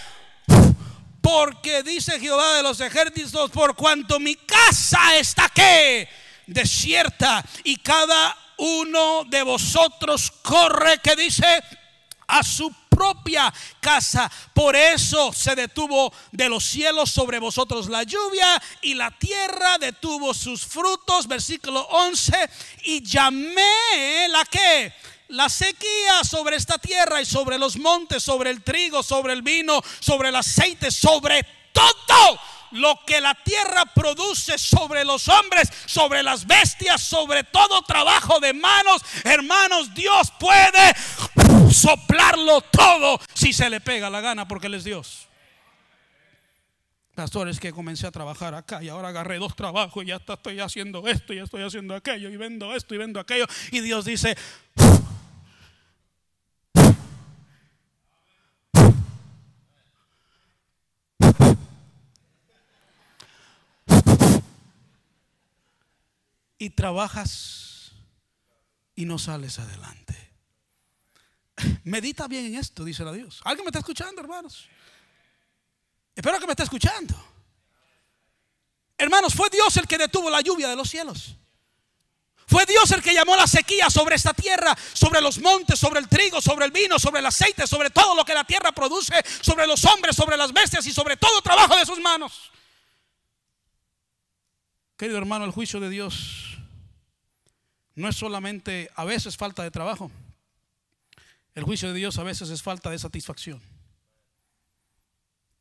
[1.21, 6.09] Porque dice Jehová de los ejércitos, por cuanto mi casa está qué,
[6.47, 11.63] desierta y cada uno de vosotros corre, que dice,
[12.27, 14.31] a su propia casa.
[14.55, 20.33] Por eso se detuvo de los cielos sobre vosotros la lluvia y la tierra detuvo
[20.33, 21.29] sus frutos.
[21.29, 22.51] Versículo 11.
[22.85, 24.95] Y llamé la que
[25.29, 29.83] la sequía sobre esta tierra y sobre los montes, sobre el trigo, sobre el vino,
[30.01, 32.41] sobre el aceite, sobre todo
[32.73, 38.53] lo que la tierra produce sobre los hombres, sobre las bestias, sobre todo trabajo de
[38.53, 40.95] manos, hermanos, Dios puede
[41.73, 45.29] soplarlo todo si se le pega la gana porque Él es Dios.
[47.15, 51.09] Pastores que comencé a trabajar acá y ahora agarré dos trabajos y ya estoy haciendo
[51.09, 53.47] esto y estoy haciendo aquello y vendo esto y vendo aquello.
[53.71, 54.37] Y Dios dice,
[66.67, 67.93] y trabajas
[68.97, 70.33] y no sales adelante.
[71.85, 73.41] Medita bien en esto, dice la Dios.
[73.45, 74.67] ¿Alguien me está escuchando, hermanos?
[76.15, 77.15] Espero que me esté escuchando.
[78.99, 81.37] Hermanos, fue Dios el que detuvo la lluvia de los cielos.
[82.49, 86.09] Fue Dios el que llamó la sequía sobre esta tierra, sobre los montes, sobre el
[86.09, 89.69] trigo, sobre el vino, sobre el aceite, sobre todo lo que la tierra produce, sobre
[89.69, 92.51] los hombres, sobre las bestias y sobre todo trabajo de sus manos.
[94.97, 96.46] Querido hermano, el juicio de Dios
[97.97, 100.11] no es solamente a veces falta de trabajo.
[101.55, 103.61] El juicio de Dios a veces es falta de satisfacción.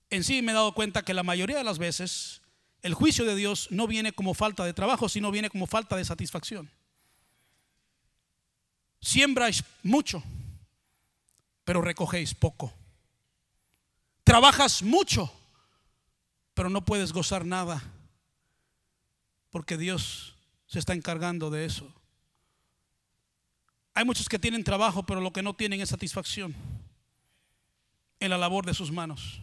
[0.10, 2.42] En sí me he dado cuenta que la mayoría de las veces
[2.82, 6.06] el juicio de Dios no viene como falta de trabajo, sino viene como falta de
[6.06, 6.70] satisfacción.
[9.02, 10.22] Siembráis mucho,
[11.64, 12.72] pero recogéis poco.
[14.24, 15.32] Trabajas mucho,
[16.54, 17.82] pero no puedes gozar nada
[19.50, 20.36] porque Dios
[20.68, 21.92] se está encargando de eso.
[23.96, 26.54] Hay muchos que tienen trabajo, pero lo que no tienen es satisfacción
[28.20, 29.40] en la labor de sus manos.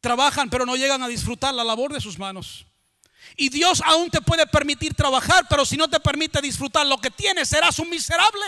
[0.00, 2.66] Trabajan, pero no llegan a disfrutar la labor de sus manos.
[3.36, 7.10] Y Dios aún te puede permitir trabajar, pero si no te permite disfrutar lo que
[7.10, 8.44] tienes, serás un miserable.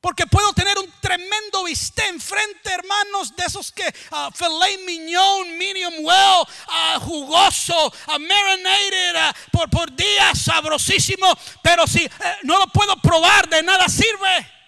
[0.00, 5.92] Porque puedo tener un tremendo bistec enfrente, hermanos, de esos que uh, filet mignon, medium
[6.02, 11.26] well, uh, jugoso, uh, marinated por, por días, sabrosísimo.
[11.62, 12.10] Pero si eh,
[12.44, 14.59] no lo puedo probar, de nada sirve.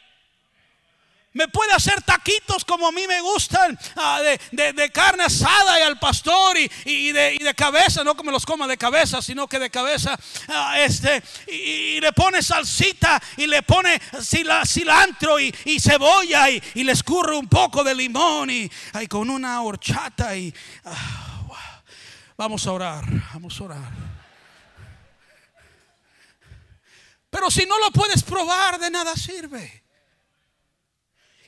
[1.35, 5.99] Me puede hacer taquitos como a mí me gustan, ah, de, carne asada y al
[5.99, 10.19] pastor y, de, cabeza, no que me los coma de cabeza, sino que de cabeza,
[10.49, 17.35] ah, este, y, le pone salsita y le pone cilantro y, cebolla y, le escurre
[17.35, 18.71] un poco de limón y,
[19.09, 21.83] con una horchata y ah,
[22.37, 23.93] vamos a orar, vamos a orar.
[27.31, 29.82] Pero si no lo puedes probar, de nada sirve.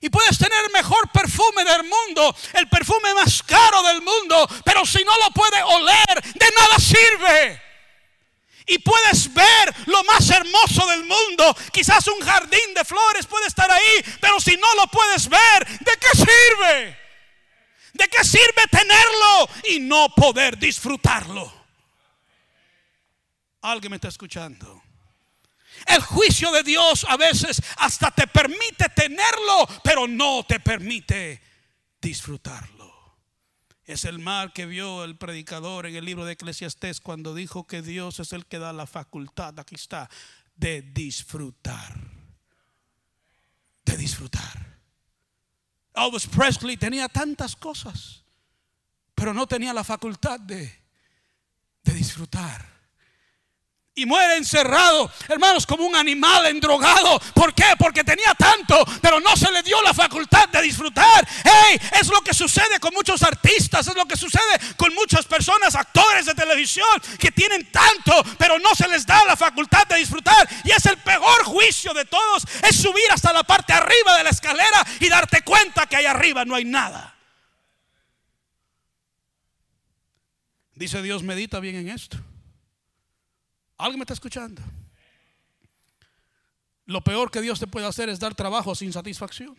[0.04, 4.84] Y puedes tener el mejor perfume del mundo, el perfume más caro del mundo, pero
[4.84, 7.62] si no lo puedes oler, de nada sirve.
[8.66, 11.56] Y puedes ver lo más hermoso del mundo.
[11.72, 15.96] Quizás un jardín de flores puede estar ahí, pero si no lo puedes ver, ¿de
[15.96, 16.98] qué sirve?
[17.94, 21.50] ¿De qué sirve tenerlo y no poder disfrutarlo?
[23.62, 24.73] Alguien me está escuchando.
[25.86, 31.40] El juicio de Dios a veces hasta te permite tenerlo, pero no te permite
[32.00, 32.94] disfrutarlo.
[33.84, 37.82] Es el mal que vio el predicador en el libro de Eclesiastés cuando dijo que
[37.82, 40.08] Dios es el que da la facultad, aquí está,
[40.56, 41.94] de disfrutar.
[43.84, 44.78] De disfrutar.
[45.94, 48.24] Elvis Presley tenía tantas cosas,
[49.14, 50.82] pero no tenía la facultad de,
[51.82, 52.73] de disfrutar.
[53.96, 57.20] Y muere encerrado, hermanos, como un animal endrogado.
[57.32, 57.74] ¿Por qué?
[57.78, 61.26] Porque tenía tanto, pero no se le dio la facultad de disfrutar.
[61.44, 65.76] Hey, es lo que sucede con muchos artistas, es lo que sucede con muchas personas,
[65.76, 66.86] actores de televisión,
[67.18, 70.48] que tienen tanto, pero no se les da la facultad de disfrutar.
[70.64, 74.30] Y es el peor juicio de todos, es subir hasta la parte arriba de la
[74.30, 77.14] escalera y darte cuenta que ahí arriba no hay nada.
[80.74, 82.18] Dice Dios, medita bien en esto.
[83.84, 84.62] ¿Alguien me está escuchando?
[86.86, 89.54] Lo peor que Dios te puede hacer es dar trabajo sin satisfacción.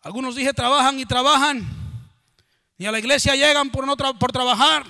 [0.00, 1.68] Algunos dije trabajan y trabajan
[2.78, 4.86] y a la iglesia llegan por, no por trabajar.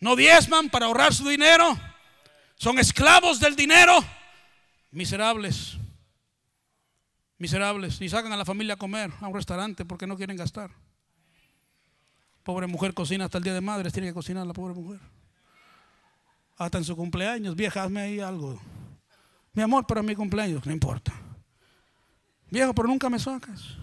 [0.00, 1.78] No diezman para ahorrar su dinero.
[2.56, 4.02] Son esclavos del dinero.
[4.90, 5.76] Miserables.
[7.36, 8.00] Miserables.
[8.00, 10.70] Y sacan a la familia a comer a un restaurante porque no quieren gastar.
[12.42, 13.92] Pobre mujer cocina hasta el día de madres.
[13.92, 15.00] Tiene que cocinar la pobre mujer
[16.56, 18.60] hasta en su cumpleaños, vieja, hazme ahí algo.
[19.52, 21.12] Mi amor, para mi cumpleaños, no importa.
[22.50, 23.76] Viejo, pero nunca me sacas.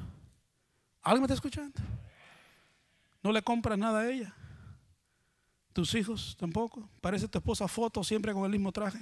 [1.02, 1.80] ¿Alguien me está escuchando?
[3.24, 4.34] No le compras nada a ella.
[5.74, 6.90] Tus hijos tampoco.
[7.00, 9.00] Parece tu esposa foto siempre con el mismo traje.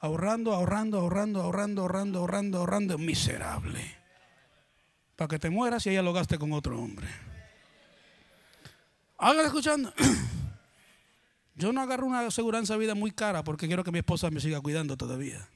[0.00, 2.98] Ahorrando, ahorrando, ahorrando, ahorrando, ahorrando, ahorrando, ahorrando.
[2.98, 3.96] Miserable.
[5.16, 7.06] Para que te mueras y ella lo gaste con otro hombre.
[9.18, 9.92] ¿Alguien escuchando?
[11.56, 14.40] Yo no agarro una aseguranza de vida muy cara porque quiero que mi esposa me
[14.40, 15.48] siga cuidando todavía.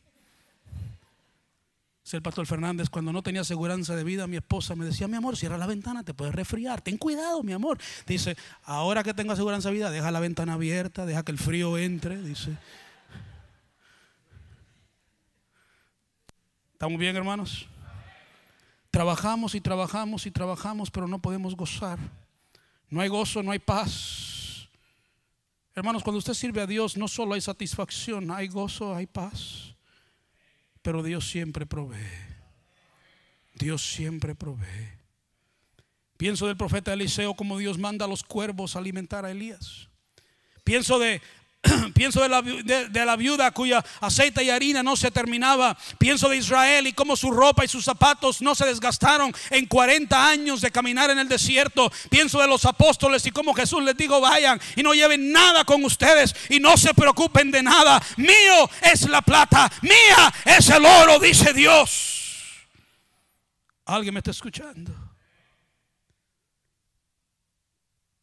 [2.11, 5.37] El pastor Fernández, cuando no tenía aseguranza de vida, mi esposa me decía, mi amor,
[5.37, 7.79] cierra la ventana, te puedes resfriar, ten cuidado, mi amor.
[8.07, 8.35] Dice,
[8.65, 12.23] ahora que tengo aseguranza de vida, deja la ventana abierta, deja que el frío entre.
[12.23, 12.57] Dice,
[16.73, 17.67] ¿estamos bien, hermanos?
[18.91, 21.99] Trabajamos y trabajamos y trabajamos, pero no podemos gozar.
[22.89, 24.38] No hay gozo, no hay paz.
[25.79, 29.77] Hermanos, cuando usted sirve a Dios, no solo hay satisfacción, hay gozo, hay paz.
[30.83, 31.97] Pero Dios siempre provee.
[33.55, 34.99] Dios siempre provee.
[36.17, 39.89] Pienso del profeta Eliseo como Dios manda a los cuervos a alimentar a Elías.
[40.65, 41.23] Pienso de
[41.95, 42.29] Pienso de
[43.05, 45.77] la, viuda cuya aceite y harina no se terminaba.
[45.99, 50.29] Pienso de Israel y cómo su ropa y sus zapatos no se desgastaron en 40
[50.29, 51.91] años de caminar en el desierto.
[52.11, 55.85] Pienso de los apóstoles y cómo Jesús les dijo, vayan y no lleven nada con
[55.85, 58.01] ustedes y no se preocupen de nada.
[58.17, 62.15] Mío es la plata, mía es el oro, dice Dios.
[63.85, 64.93] ¿Alguien me está escuchando?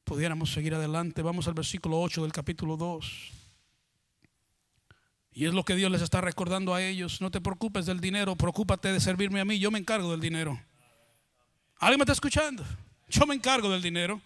[0.06, 1.22] Pudiéramos seguir adelante.
[1.22, 3.32] Vamos al versículo 8 del capítulo 2.
[5.34, 7.20] Y es lo que Dios les está recordando a ellos.
[7.20, 9.60] No te preocupes del dinero, preocúpate de servirme a mí.
[9.60, 10.58] Yo me encargo del dinero.
[11.80, 12.64] ¿Alguien me está escuchando?
[13.10, 14.22] Yo me encargo del dinero.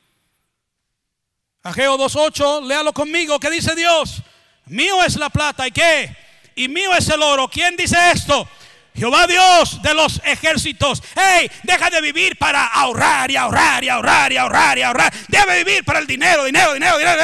[1.64, 3.40] Ageo 2.8, léalo conmigo.
[3.40, 4.22] ¿Qué dice Dios?
[4.68, 6.16] Mío es la plata y qué?
[6.56, 7.48] Y mío es el oro.
[7.48, 8.48] ¿Quién dice esto?
[8.96, 14.32] Jehová Dios de los ejércitos, hey, deja de vivir para ahorrar y ahorrar y ahorrar
[14.34, 15.14] y ahorrar y ahorrar.
[15.28, 17.18] Debe vivir para el dinero, dinero, dinero, dinero.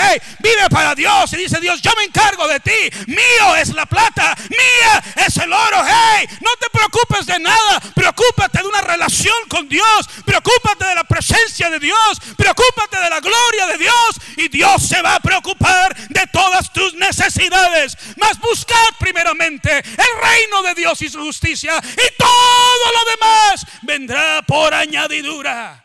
[0.00, 2.90] Hey, vive para Dios y dice Dios, yo me encargo de ti.
[3.06, 5.84] Mío es la plata, mía es el oro.
[5.86, 7.80] Hey, no te preocupes de nada.
[7.94, 10.08] Preocúpate de una relación con Dios.
[10.24, 12.20] Preocúpate de la presencia de Dios.
[12.36, 14.20] Preocúpate de la gloria de Dios.
[14.36, 17.96] Y Dios se va a preocupar de todas tus necesidades.
[18.16, 24.42] Mas buscad primeramente el reino de Dios y su justicia y todo lo demás vendrá
[24.46, 25.84] por añadidura.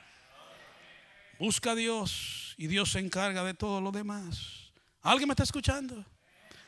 [1.40, 4.72] Busca a Dios y Dios se encarga de todo lo demás.
[5.02, 6.06] ¿Alguien me está escuchando?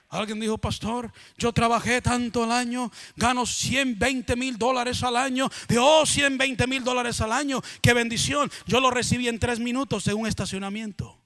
[0.10, 5.50] Alguien dijo, pastor, yo trabajé tanto al año, gano 120 mil dólares al año.
[5.68, 8.52] De oh, 120 mil dólares al año, qué bendición.
[8.66, 11.25] Yo lo recibí en tres minutos en un estacionamiento.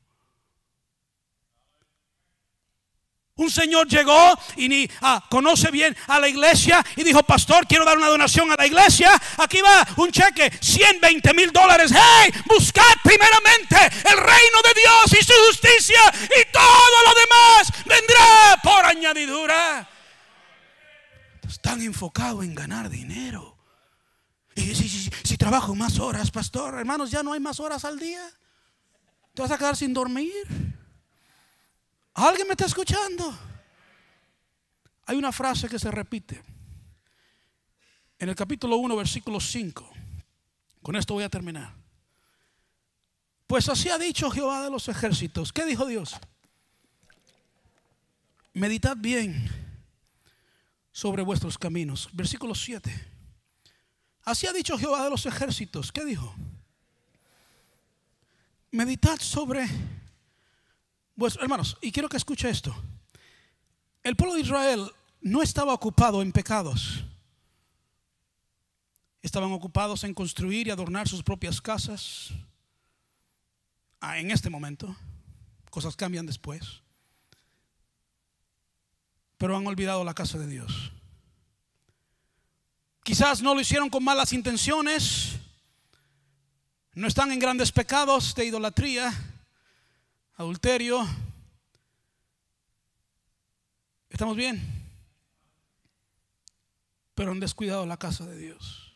[3.40, 7.86] Un señor llegó y ni ah, conoce bien a la iglesia y dijo, pastor, quiero
[7.86, 9.10] dar una donación a la iglesia.
[9.38, 11.90] Aquí va un cheque, 120 mil dólares.
[11.94, 18.60] Hey, buscad primeramente el reino de Dios y su justicia y todo lo demás vendrá
[18.62, 19.90] por añadidura.
[21.48, 23.58] Están enfocados en ganar dinero.
[24.54, 28.22] Y si, si trabajo más horas, pastor, hermanos, ya no hay más horas al día.
[29.34, 30.34] Te vas a quedar sin dormir.
[32.14, 33.38] ¿Alguien me está escuchando?
[35.06, 36.44] Hay una frase que se repite
[38.20, 39.90] en el capítulo 1, versículo 5.
[40.82, 41.74] Con esto voy a terminar.
[43.48, 45.52] Pues así ha dicho Jehová de los ejércitos.
[45.52, 46.16] ¿Qué dijo Dios?
[48.54, 49.50] Meditad bien
[50.92, 52.10] sobre vuestros caminos.
[52.14, 52.94] Versículo 7.
[54.26, 55.92] Así ha dicho Jehová de los ejércitos.
[55.92, 56.36] ¿Qué dijo?
[58.72, 59.68] Meditad sobre
[61.20, 62.74] Pues, hermanos, y quiero que escuche esto.
[64.04, 64.90] El pueblo de Israel
[65.20, 67.04] no estaba ocupado en pecados.
[69.22, 72.30] Estaban ocupados en construir y adornar sus propias casas.
[74.00, 74.96] Ah, en este momento,
[75.70, 76.82] cosas cambian después.
[79.38, 80.94] Pero han olvidado la casa de Dios.
[83.04, 85.34] Quizás no lo hicieron con malas intenciones.
[86.94, 89.14] No están en grandes pecados de idolatría,
[90.40, 91.06] adulterio.
[94.10, 94.62] ¿Estamos bien?
[97.14, 98.94] Pero han descuidado la casa de Dios.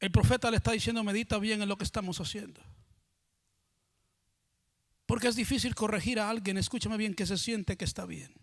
[0.00, 2.60] El profeta le está diciendo, medita bien en lo que estamos haciendo.
[5.06, 8.34] Porque es difícil corregir a alguien, escúchame bien, que se siente que está bien.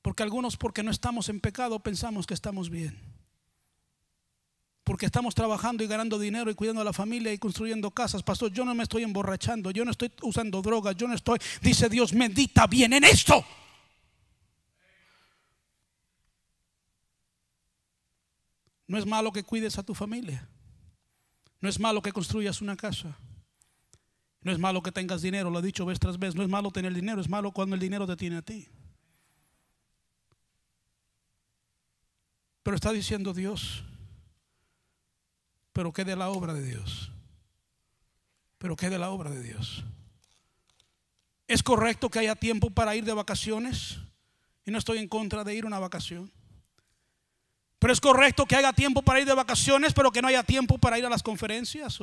[0.00, 3.19] Porque algunos, porque no estamos en pecado, pensamos que estamos bien.
[4.90, 8.24] Porque estamos trabajando y ganando dinero y cuidando a la familia y construyendo casas.
[8.24, 11.88] Pastor, yo no me estoy emborrachando, yo no estoy usando drogas, yo no estoy, dice
[11.88, 13.44] Dios, medita bien en esto.
[18.88, 20.48] No es malo que cuides a tu familia.
[21.60, 23.16] No es malo que construyas una casa.
[24.40, 26.34] No es malo que tengas dinero, lo he dicho vez tras vez.
[26.34, 28.66] No es malo tener dinero, es malo cuando el dinero te tiene a ti.
[32.64, 33.84] Pero está diciendo Dios,
[35.72, 37.10] pero ¿qué de la obra de Dios?
[38.58, 39.84] Pero ¿qué de la obra de Dios?
[41.48, 43.98] ¿Es correcto que haya tiempo para ir de vacaciones?
[44.64, 46.30] Y no estoy en contra de ir a una vacación.
[47.78, 50.76] Pero es correcto que haya tiempo para ir de vacaciones, pero que no haya tiempo
[50.76, 51.98] para ir a las conferencias.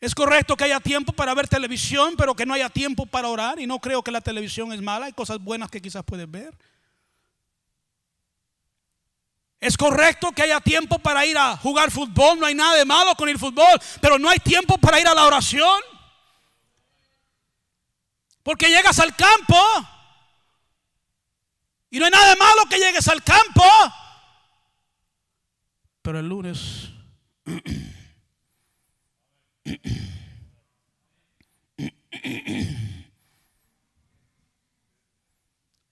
[0.00, 3.60] Es correcto que haya tiempo para ver televisión, pero que no haya tiempo para orar.
[3.60, 6.56] Y no creo que la televisión es mala, hay cosas buenas que quizás puedes ver.
[9.62, 13.14] Es correcto que haya tiempo para ir a jugar fútbol, no hay nada de malo
[13.14, 15.80] con el fútbol, pero no hay tiempo para ir a la oración.
[18.42, 19.56] Porque llegas al campo
[21.90, 23.62] y no hay nada de malo que llegues al campo.
[26.02, 26.81] Pero el lunes...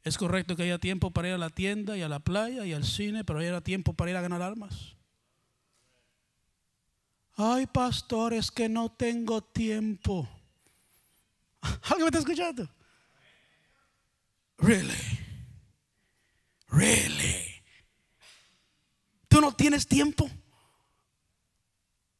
[0.02, 2.72] Es correcto que haya tiempo para ir a la tienda y a la playa y
[2.72, 4.96] al cine, pero haya tiempo para ir a ganar armas.
[7.36, 10.28] Ay, pastor, es que no tengo tiempo.
[11.62, 12.68] ¿Alguien me está escuchando?
[14.58, 15.20] Really?
[16.68, 17.62] Really?
[19.28, 20.30] ¿Tú no tienes tiempo?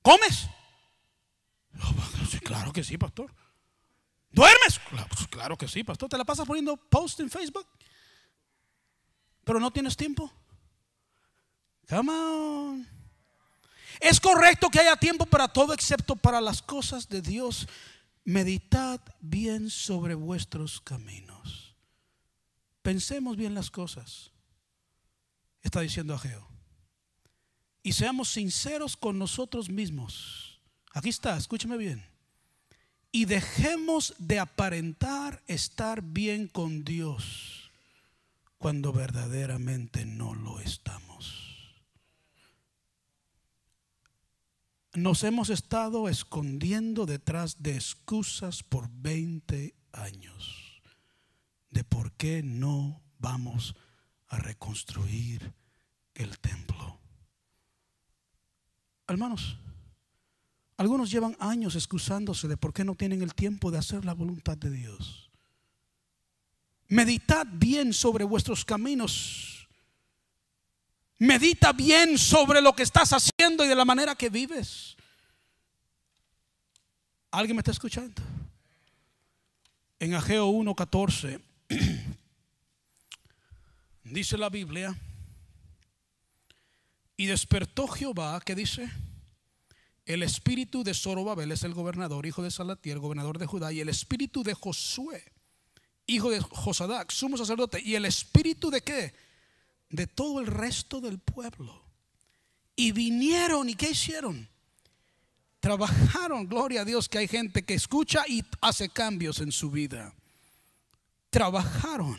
[0.03, 0.49] ¿Comes?
[2.43, 3.33] claro que sí, pastor.
[4.31, 4.81] ¿Duermes?
[5.09, 6.09] Pues claro, que sí, pastor.
[6.09, 7.67] ¿Te la pasas poniendo post en Facebook?
[9.45, 10.33] Pero no tienes tiempo.
[11.89, 12.89] Come on.
[14.01, 17.67] Es correcto que haya tiempo para todo excepto para las cosas de Dios.
[18.25, 21.75] Meditad bien sobre vuestros caminos.
[22.83, 24.31] Pensemos bien las cosas
[25.63, 26.47] está diciendo Ageo.
[27.83, 30.61] Y seamos sinceros con nosotros mismos.
[30.93, 32.05] Aquí está, escúcheme bien.
[33.13, 37.71] Y dejemos de aparentar estar bien con Dios
[38.59, 41.01] cuando verdaderamente no lo estamos.
[44.95, 50.71] Nos hemos estado escondiendo detrás de excusas por 20 años
[51.71, 53.77] de por qué no vamos
[54.29, 55.53] a reconstruir
[56.15, 57.01] el templo.
[59.07, 59.59] Hermanos,
[60.81, 64.57] algunos llevan años excusándose de por qué no tienen el tiempo de hacer la voluntad
[64.57, 65.31] de Dios.
[66.89, 69.69] Meditad bien sobre vuestros caminos.
[71.19, 74.97] Medita bien sobre lo que estás haciendo y de la manera que vives.
[77.31, 78.23] ¿Alguien me está escuchando?
[79.99, 81.43] En Ageo 1:14
[84.05, 84.99] Dice la Biblia,
[87.19, 88.91] y despertó Jehová, ¿qué dice?
[90.11, 93.89] El espíritu de Zorobabel es el gobernador, hijo de Salatiel, gobernador de Judá, y el
[93.89, 95.23] espíritu de Josué,
[96.05, 99.15] hijo de Josadac, sumo sacerdote, y el espíritu de qué?
[99.89, 101.85] De todo el resto del pueblo.
[102.75, 104.49] Y vinieron, ¿y qué hicieron?
[105.61, 110.13] Trabajaron, gloria a Dios, que hay gente que escucha y hace cambios en su vida.
[111.31, 112.19] Trabajaron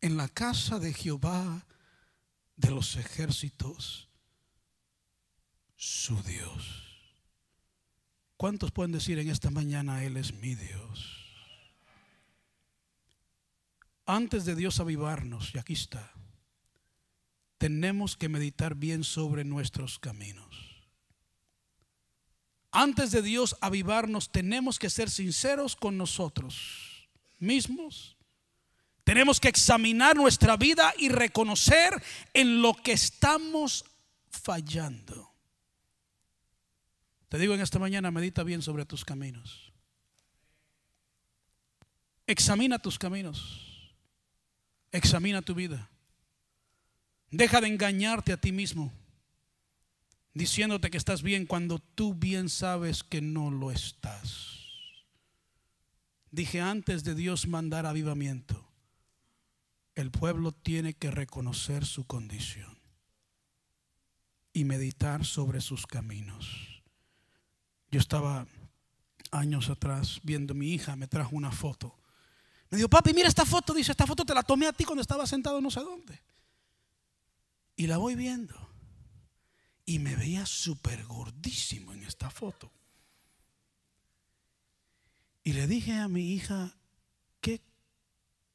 [0.00, 1.66] en la casa de Jehová
[2.56, 4.07] de los ejércitos,
[5.78, 6.84] su Dios.
[8.36, 11.24] ¿Cuántos pueden decir en esta mañana, Él es mi Dios?
[14.04, 16.12] Antes de Dios avivarnos, y aquí está,
[17.58, 20.46] tenemos que meditar bien sobre nuestros caminos.
[22.70, 27.08] Antes de Dios avivarnos, tenemos que ser sinceros con nosotros
[27.38, 28.16] mismos.
[29.04, 32.02] Tenemos que examinar nuestra vida y reconocer
[32.34, 33.84] en lo que estamos
[34.30, 35.37] fallando.
[37.28, 39.72] Te digo en esta mañana, medita bien sobre tus caminos.
[42.26, 43.94] Examina tus caminos.
[44.92, 45.90] Examina tu vida.
[47.30, 48.92] Deja de engañarte a ti mismo
[50.38, 54.56] diciéndote que estás bien cuando tú bien sabes que no lo estás.
[56.30, 58.70] Dije antes de Dios mandar avivamiento,
[59.96, 62.78] el pueblo tiene que reconocer su condición
[64.52, 66.67] y meditar sobre sus caminos.
[67.90, 68.46] Yo estaba
[69.30, 71.94] años atrás viendo a mi hija, me trajo una foto.
[72.70, 73.72] Me dijo, papi, mira esta foto.
[73.72, 76.20] Dice, esta foto te la tomé a ti cuando estaba sentado no sé dónde.
[77.76, 78.54] Y la voy viendo.
[79.86, 82.70] Y me veía súper gordísimo en esta foto.
[85.42, 86.76] Y le dije a mi hija,
[87.40, 87.62] ¿qué,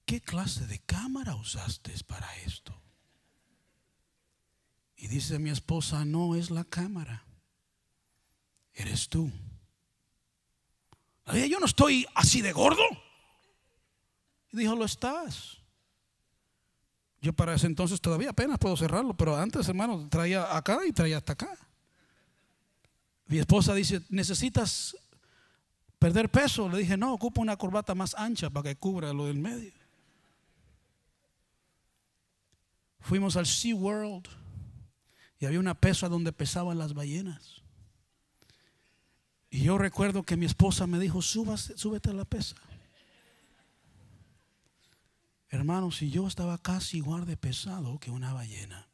[0.06, 2.80] ¿qué clase de cámara usaste para esto?
[4.96, 7.26] Y dice mi esposa, no es la cámara,
[8.74, 9.32] eres tú.
[11.26, 12.84] Yo no estoy así de gordo.
[14.52, 15.58] Y dijo, lo estás.
[17.22, 21.18] Yo para ese entonces todavía apenas puedo cerrarlo, pero antes, hermano, traía acá y traía
[21.18, 21.58] hasta acá.
[23.28, 24.96] Mi esposa dice, ¿necesitas
[25.98, 26.68] perder peso?
[26.68, 29.72] Le dije, no, ocupo una corbata más ancha para que cubra lo del medio.
[33.00, 34.28] Fuimos al Sea World
[35.40, 37.63] y había una pesa donde pesaban las ballenas.
[39.54, 42.56] Y yo recuerdo que mi esposa me dijo, súbete a la pesa.
[45.48, 48.90] Hermanos, si yo estaba casi igual de pesado que una ballena.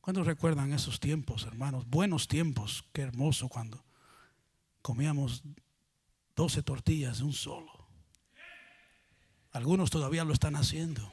[0.00, 1.88] ¿Cuántos recuerdan esos tiempos, hermanos?
[1.88, 2.84] Buenos tiempos.
[2.92, 3.84] Qué hermoso cuando
[4.82, 5.44] comíamos
[6.34, 7.86] 12 tortillas de un solo.
[9.52, 11.12] Algunos todavía lo están haciendo.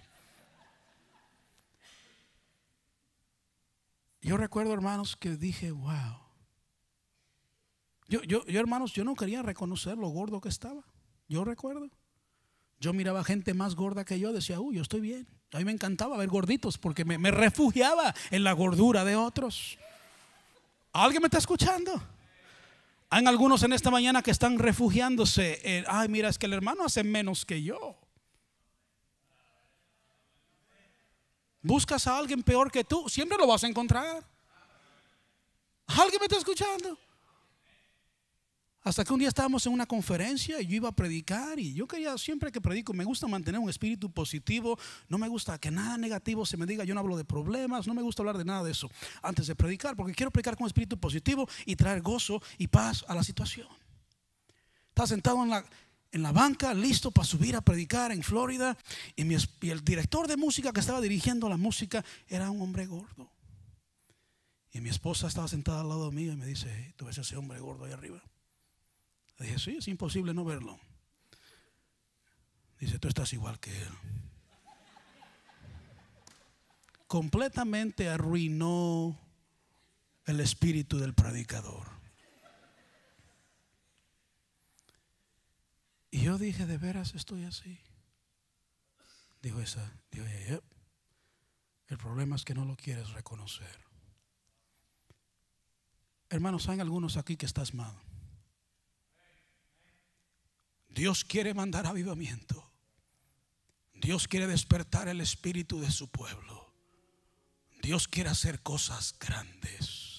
[4.20, 6.31] Yo recuerdo, hermanos, que dije, wow.
[8.12, 10.84] Yo, yo, yo, hermanos, yo no quería reconocer lo gordo que estaba.
[11.30, 11.90] Yo recuerdo.
[12.78, 15.26] Yo miraba gente más gorda que yo, decía, uy, yo estoy bien.
[15.54, 19.78] A mí me encantaba ver gorditos porque me, refugiaba en la gordura de otros.
[20.92, 22.04] ¿Alguien me está escuchando?
[23.10, 25.62] Hay algunos en esta mañana que están refugiándose.
[25.64, 27.96] En, Ay, mira, es que el hermano hace menos que yo.
[31.62, 34.22] Buscas a alguien peor que tú, siempre lo vas a encontrar.
[35.88, 36.98] ¿Alguien me está escuchando?
[38.84, 41.88] Hasta que un día estábamos en una conferencia y yo iba a predicar y yo
[41.88, 44.78] quería, siempre que predico, me gusta mantener un espíritu positivo,
[45.08, 47.94] no me gusta que nada negativo se me diga, yo no hablo de problemas, no
[47.94, 48.90] me gusta hablar de nada de eso
[49.22, 53.14] antes de predicar, porque quiero predicar con espíritu positivo y traer gozo y paz a
[53.14, 53.68] la situación.
[54.90, 55.64] Estaba sentado en la,
[56.12, 58.76] en la banca, listo para subir a predicar en Florida
[59.16, 63.30] y, y el director de música que estaba dirigiendo la música era un hombre gordo.
[64.72, 67.60] Y mi esposa estaba sentada al lado mío y me dice, tú ves ese hombre
[67.60, 68.24] gordo ahí arriba.
[69.42, 70.80] Dije, sí, es imposible no verlo.
[72.80, 73.94] Dice, tú estás igual que él.
[77.08, 79.20] Completamente arruinó
[80.26, 81.88] el espíritu del predicador.
[86.12, 87.80] Y yo dije, de veras estoy así.
[89.42, 90.26] Dijo esa, dijo,
[91.88, 93.76] el problema es que no lo quieres reconocer.
[96.30, 97.96] Hermanos, hay algunos aquí que estás mal.
[100.94, 102.72] Dios quiere mandar avivamiento.
[103.94, 106.74] Dios quiere despertar el espíritu de su pueblo.
[107.82, 110.12] Dios quiere hacer cosas grandes.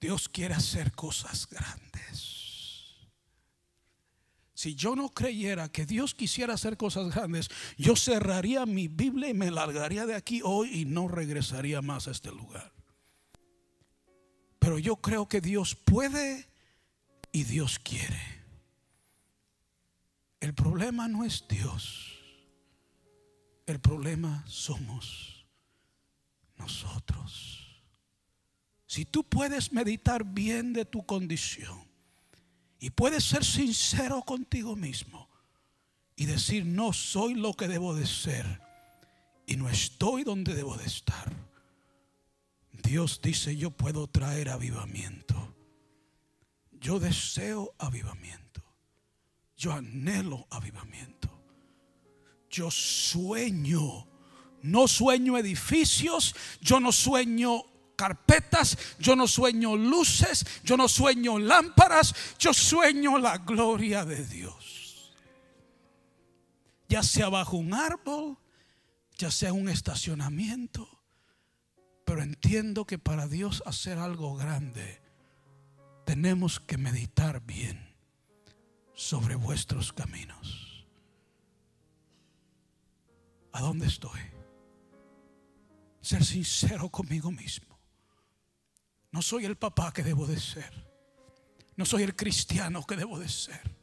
[0.00, 2.46] Dios quiere hacer cosas grandes.
[4.54, 9.34] Si yo no creyera que Dios quisiera hacer cosas grandes, yo cerraría mi Biblia y
[9.34, 12.72] me largaría de aquí hoy y no regresaría más a este lugar.
[14.58, 16.48] Pero yo creo que Dios puede
[17.32, 18.45] y Dios quiere.
[20.40, 22.12] El problema no es Dios.
[23.66, 25.46] El problema somos
[26.56, 27.82] nosotros.
[28.86, 31.86] Si tú puedes meditar bien de tu condición
[32.78, 35.28] y puedes ser sincero contigo mismo
[36.14, 38.60] y decir, no soy lo que debo de ser
[39.46, 41.32] y no estoy donde debo de estar.
[42.72, 45.54] Dios dice, yo puedo traer avivamiento.
[46.72, 48.62] Yo deseo avivamiento.
[49.56, 51.30] Yo anhelo avivamiento.
[52.50, 54.06] Yo sueño.
[54.62, 56.34] No sueño edificios.
[56.60, 57.64] Yo no sueño
[57.96, 65.14] carpetas, yo no sueño luces, yo no sueño lámparas, yo sueño la gloria de Dios.
[66.88, 68.38] Ya sea bajo un árbol,
[69.16, 70.88] ya sea un estacionamiento,
[72.04, 75.00] pero entiendo que para Dios hacer algo grande,
[76.04, 77.85] tenemos que meditar bien
[78.96, 80.86] sobre vuestros caminos.
[83.52, 84.20] ¿A dónde estoy?
[86.00, 87.78] Ser sincero conmigo mismo.
[89.12, 90.72] No soy el papá que debo de ser.
[91.76, 93.76] No soy el cristiano que debo de ser.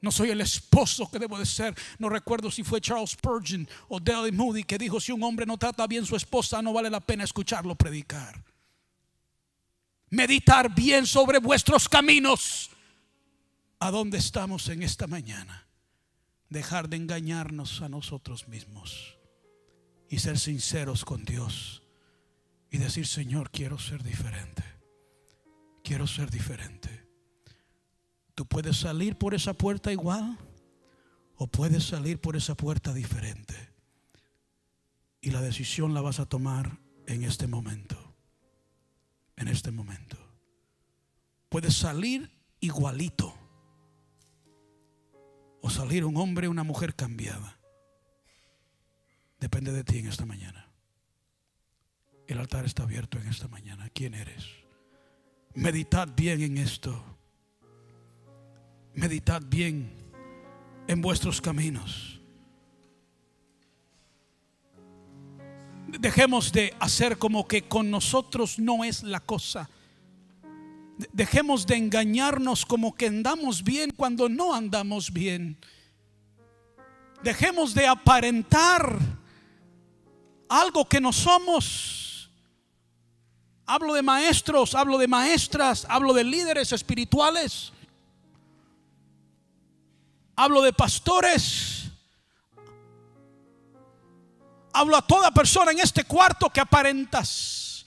[0.00, 1.74] No soy el esposo que debo de ser.
[1.98, 5.58] No recuerdo si fue Charles Spurgeon o Dale Moody que dijo, si un hombre no
[5.58, 8.42] trata bien su esposa, no vale la pena escucharlo predicar.
[10.10, 12.70] Meditar bien sobre vuestros caminos.
[13.80, 15.68] ¿A dónde estamos en esta mañana?
[16.48, 19.18] Dejar de engañarnos a nosotros mismos
[20.08, 21.82] y ser sinceros con Dios
[22.70, 24.64] y decir, Señor, quiero ser diferente.
[25.84, 27.06] Quiero ser diferente.
[28.34, 30.36] Tú puedes salir por esa puerta igual
[31.36, 33.54] o puedes salir por esa puerta diferente.
[35.20, 38.16] Y la decisión la vas a tomar en este momento.
[39.36, 40.16] En este momento.
[41.48, 42.28] Puedes salir
[42.60, 43.37] igualito
[45.60, 47.58] o salir un hombre o una mujer cambiada.
[49.40, 50.68] Depende de ti en esta mañana.
[52.26, 53.88] El altar está abierto en esta mañana.
[53.94, 54.44] ¿Quién eres?
[55.54, 57.18] Meditad bien en esto
[58.98, 59.90] meditad bien
[60.88, 62.20] en vuestros caminos.
[65.86, 69.70] Dejemos de hacer como que con nosotros no es la cosa.
[71.12, 75.56] Dejemos de engañarnos como que andamos bien cuando no andamos bien.
[77.22, 78.98] Dejemos de aparentar
[80.48, 82.30] algo que no somos.
[83.64, 87.72] Hablo de maestros, hablo de maestras, hablo de líderes espirituales.
[90.34, 91.90] Hablo de pastores.
[94.72, 97.86] Hablo a toda persona en este cuarto que aparentas,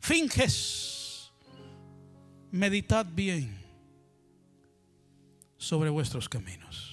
[0.00, 0.95] finges.
[2.56, 3.54] Meditad bien
[5.58, 6.85] sobre vuestros caminos.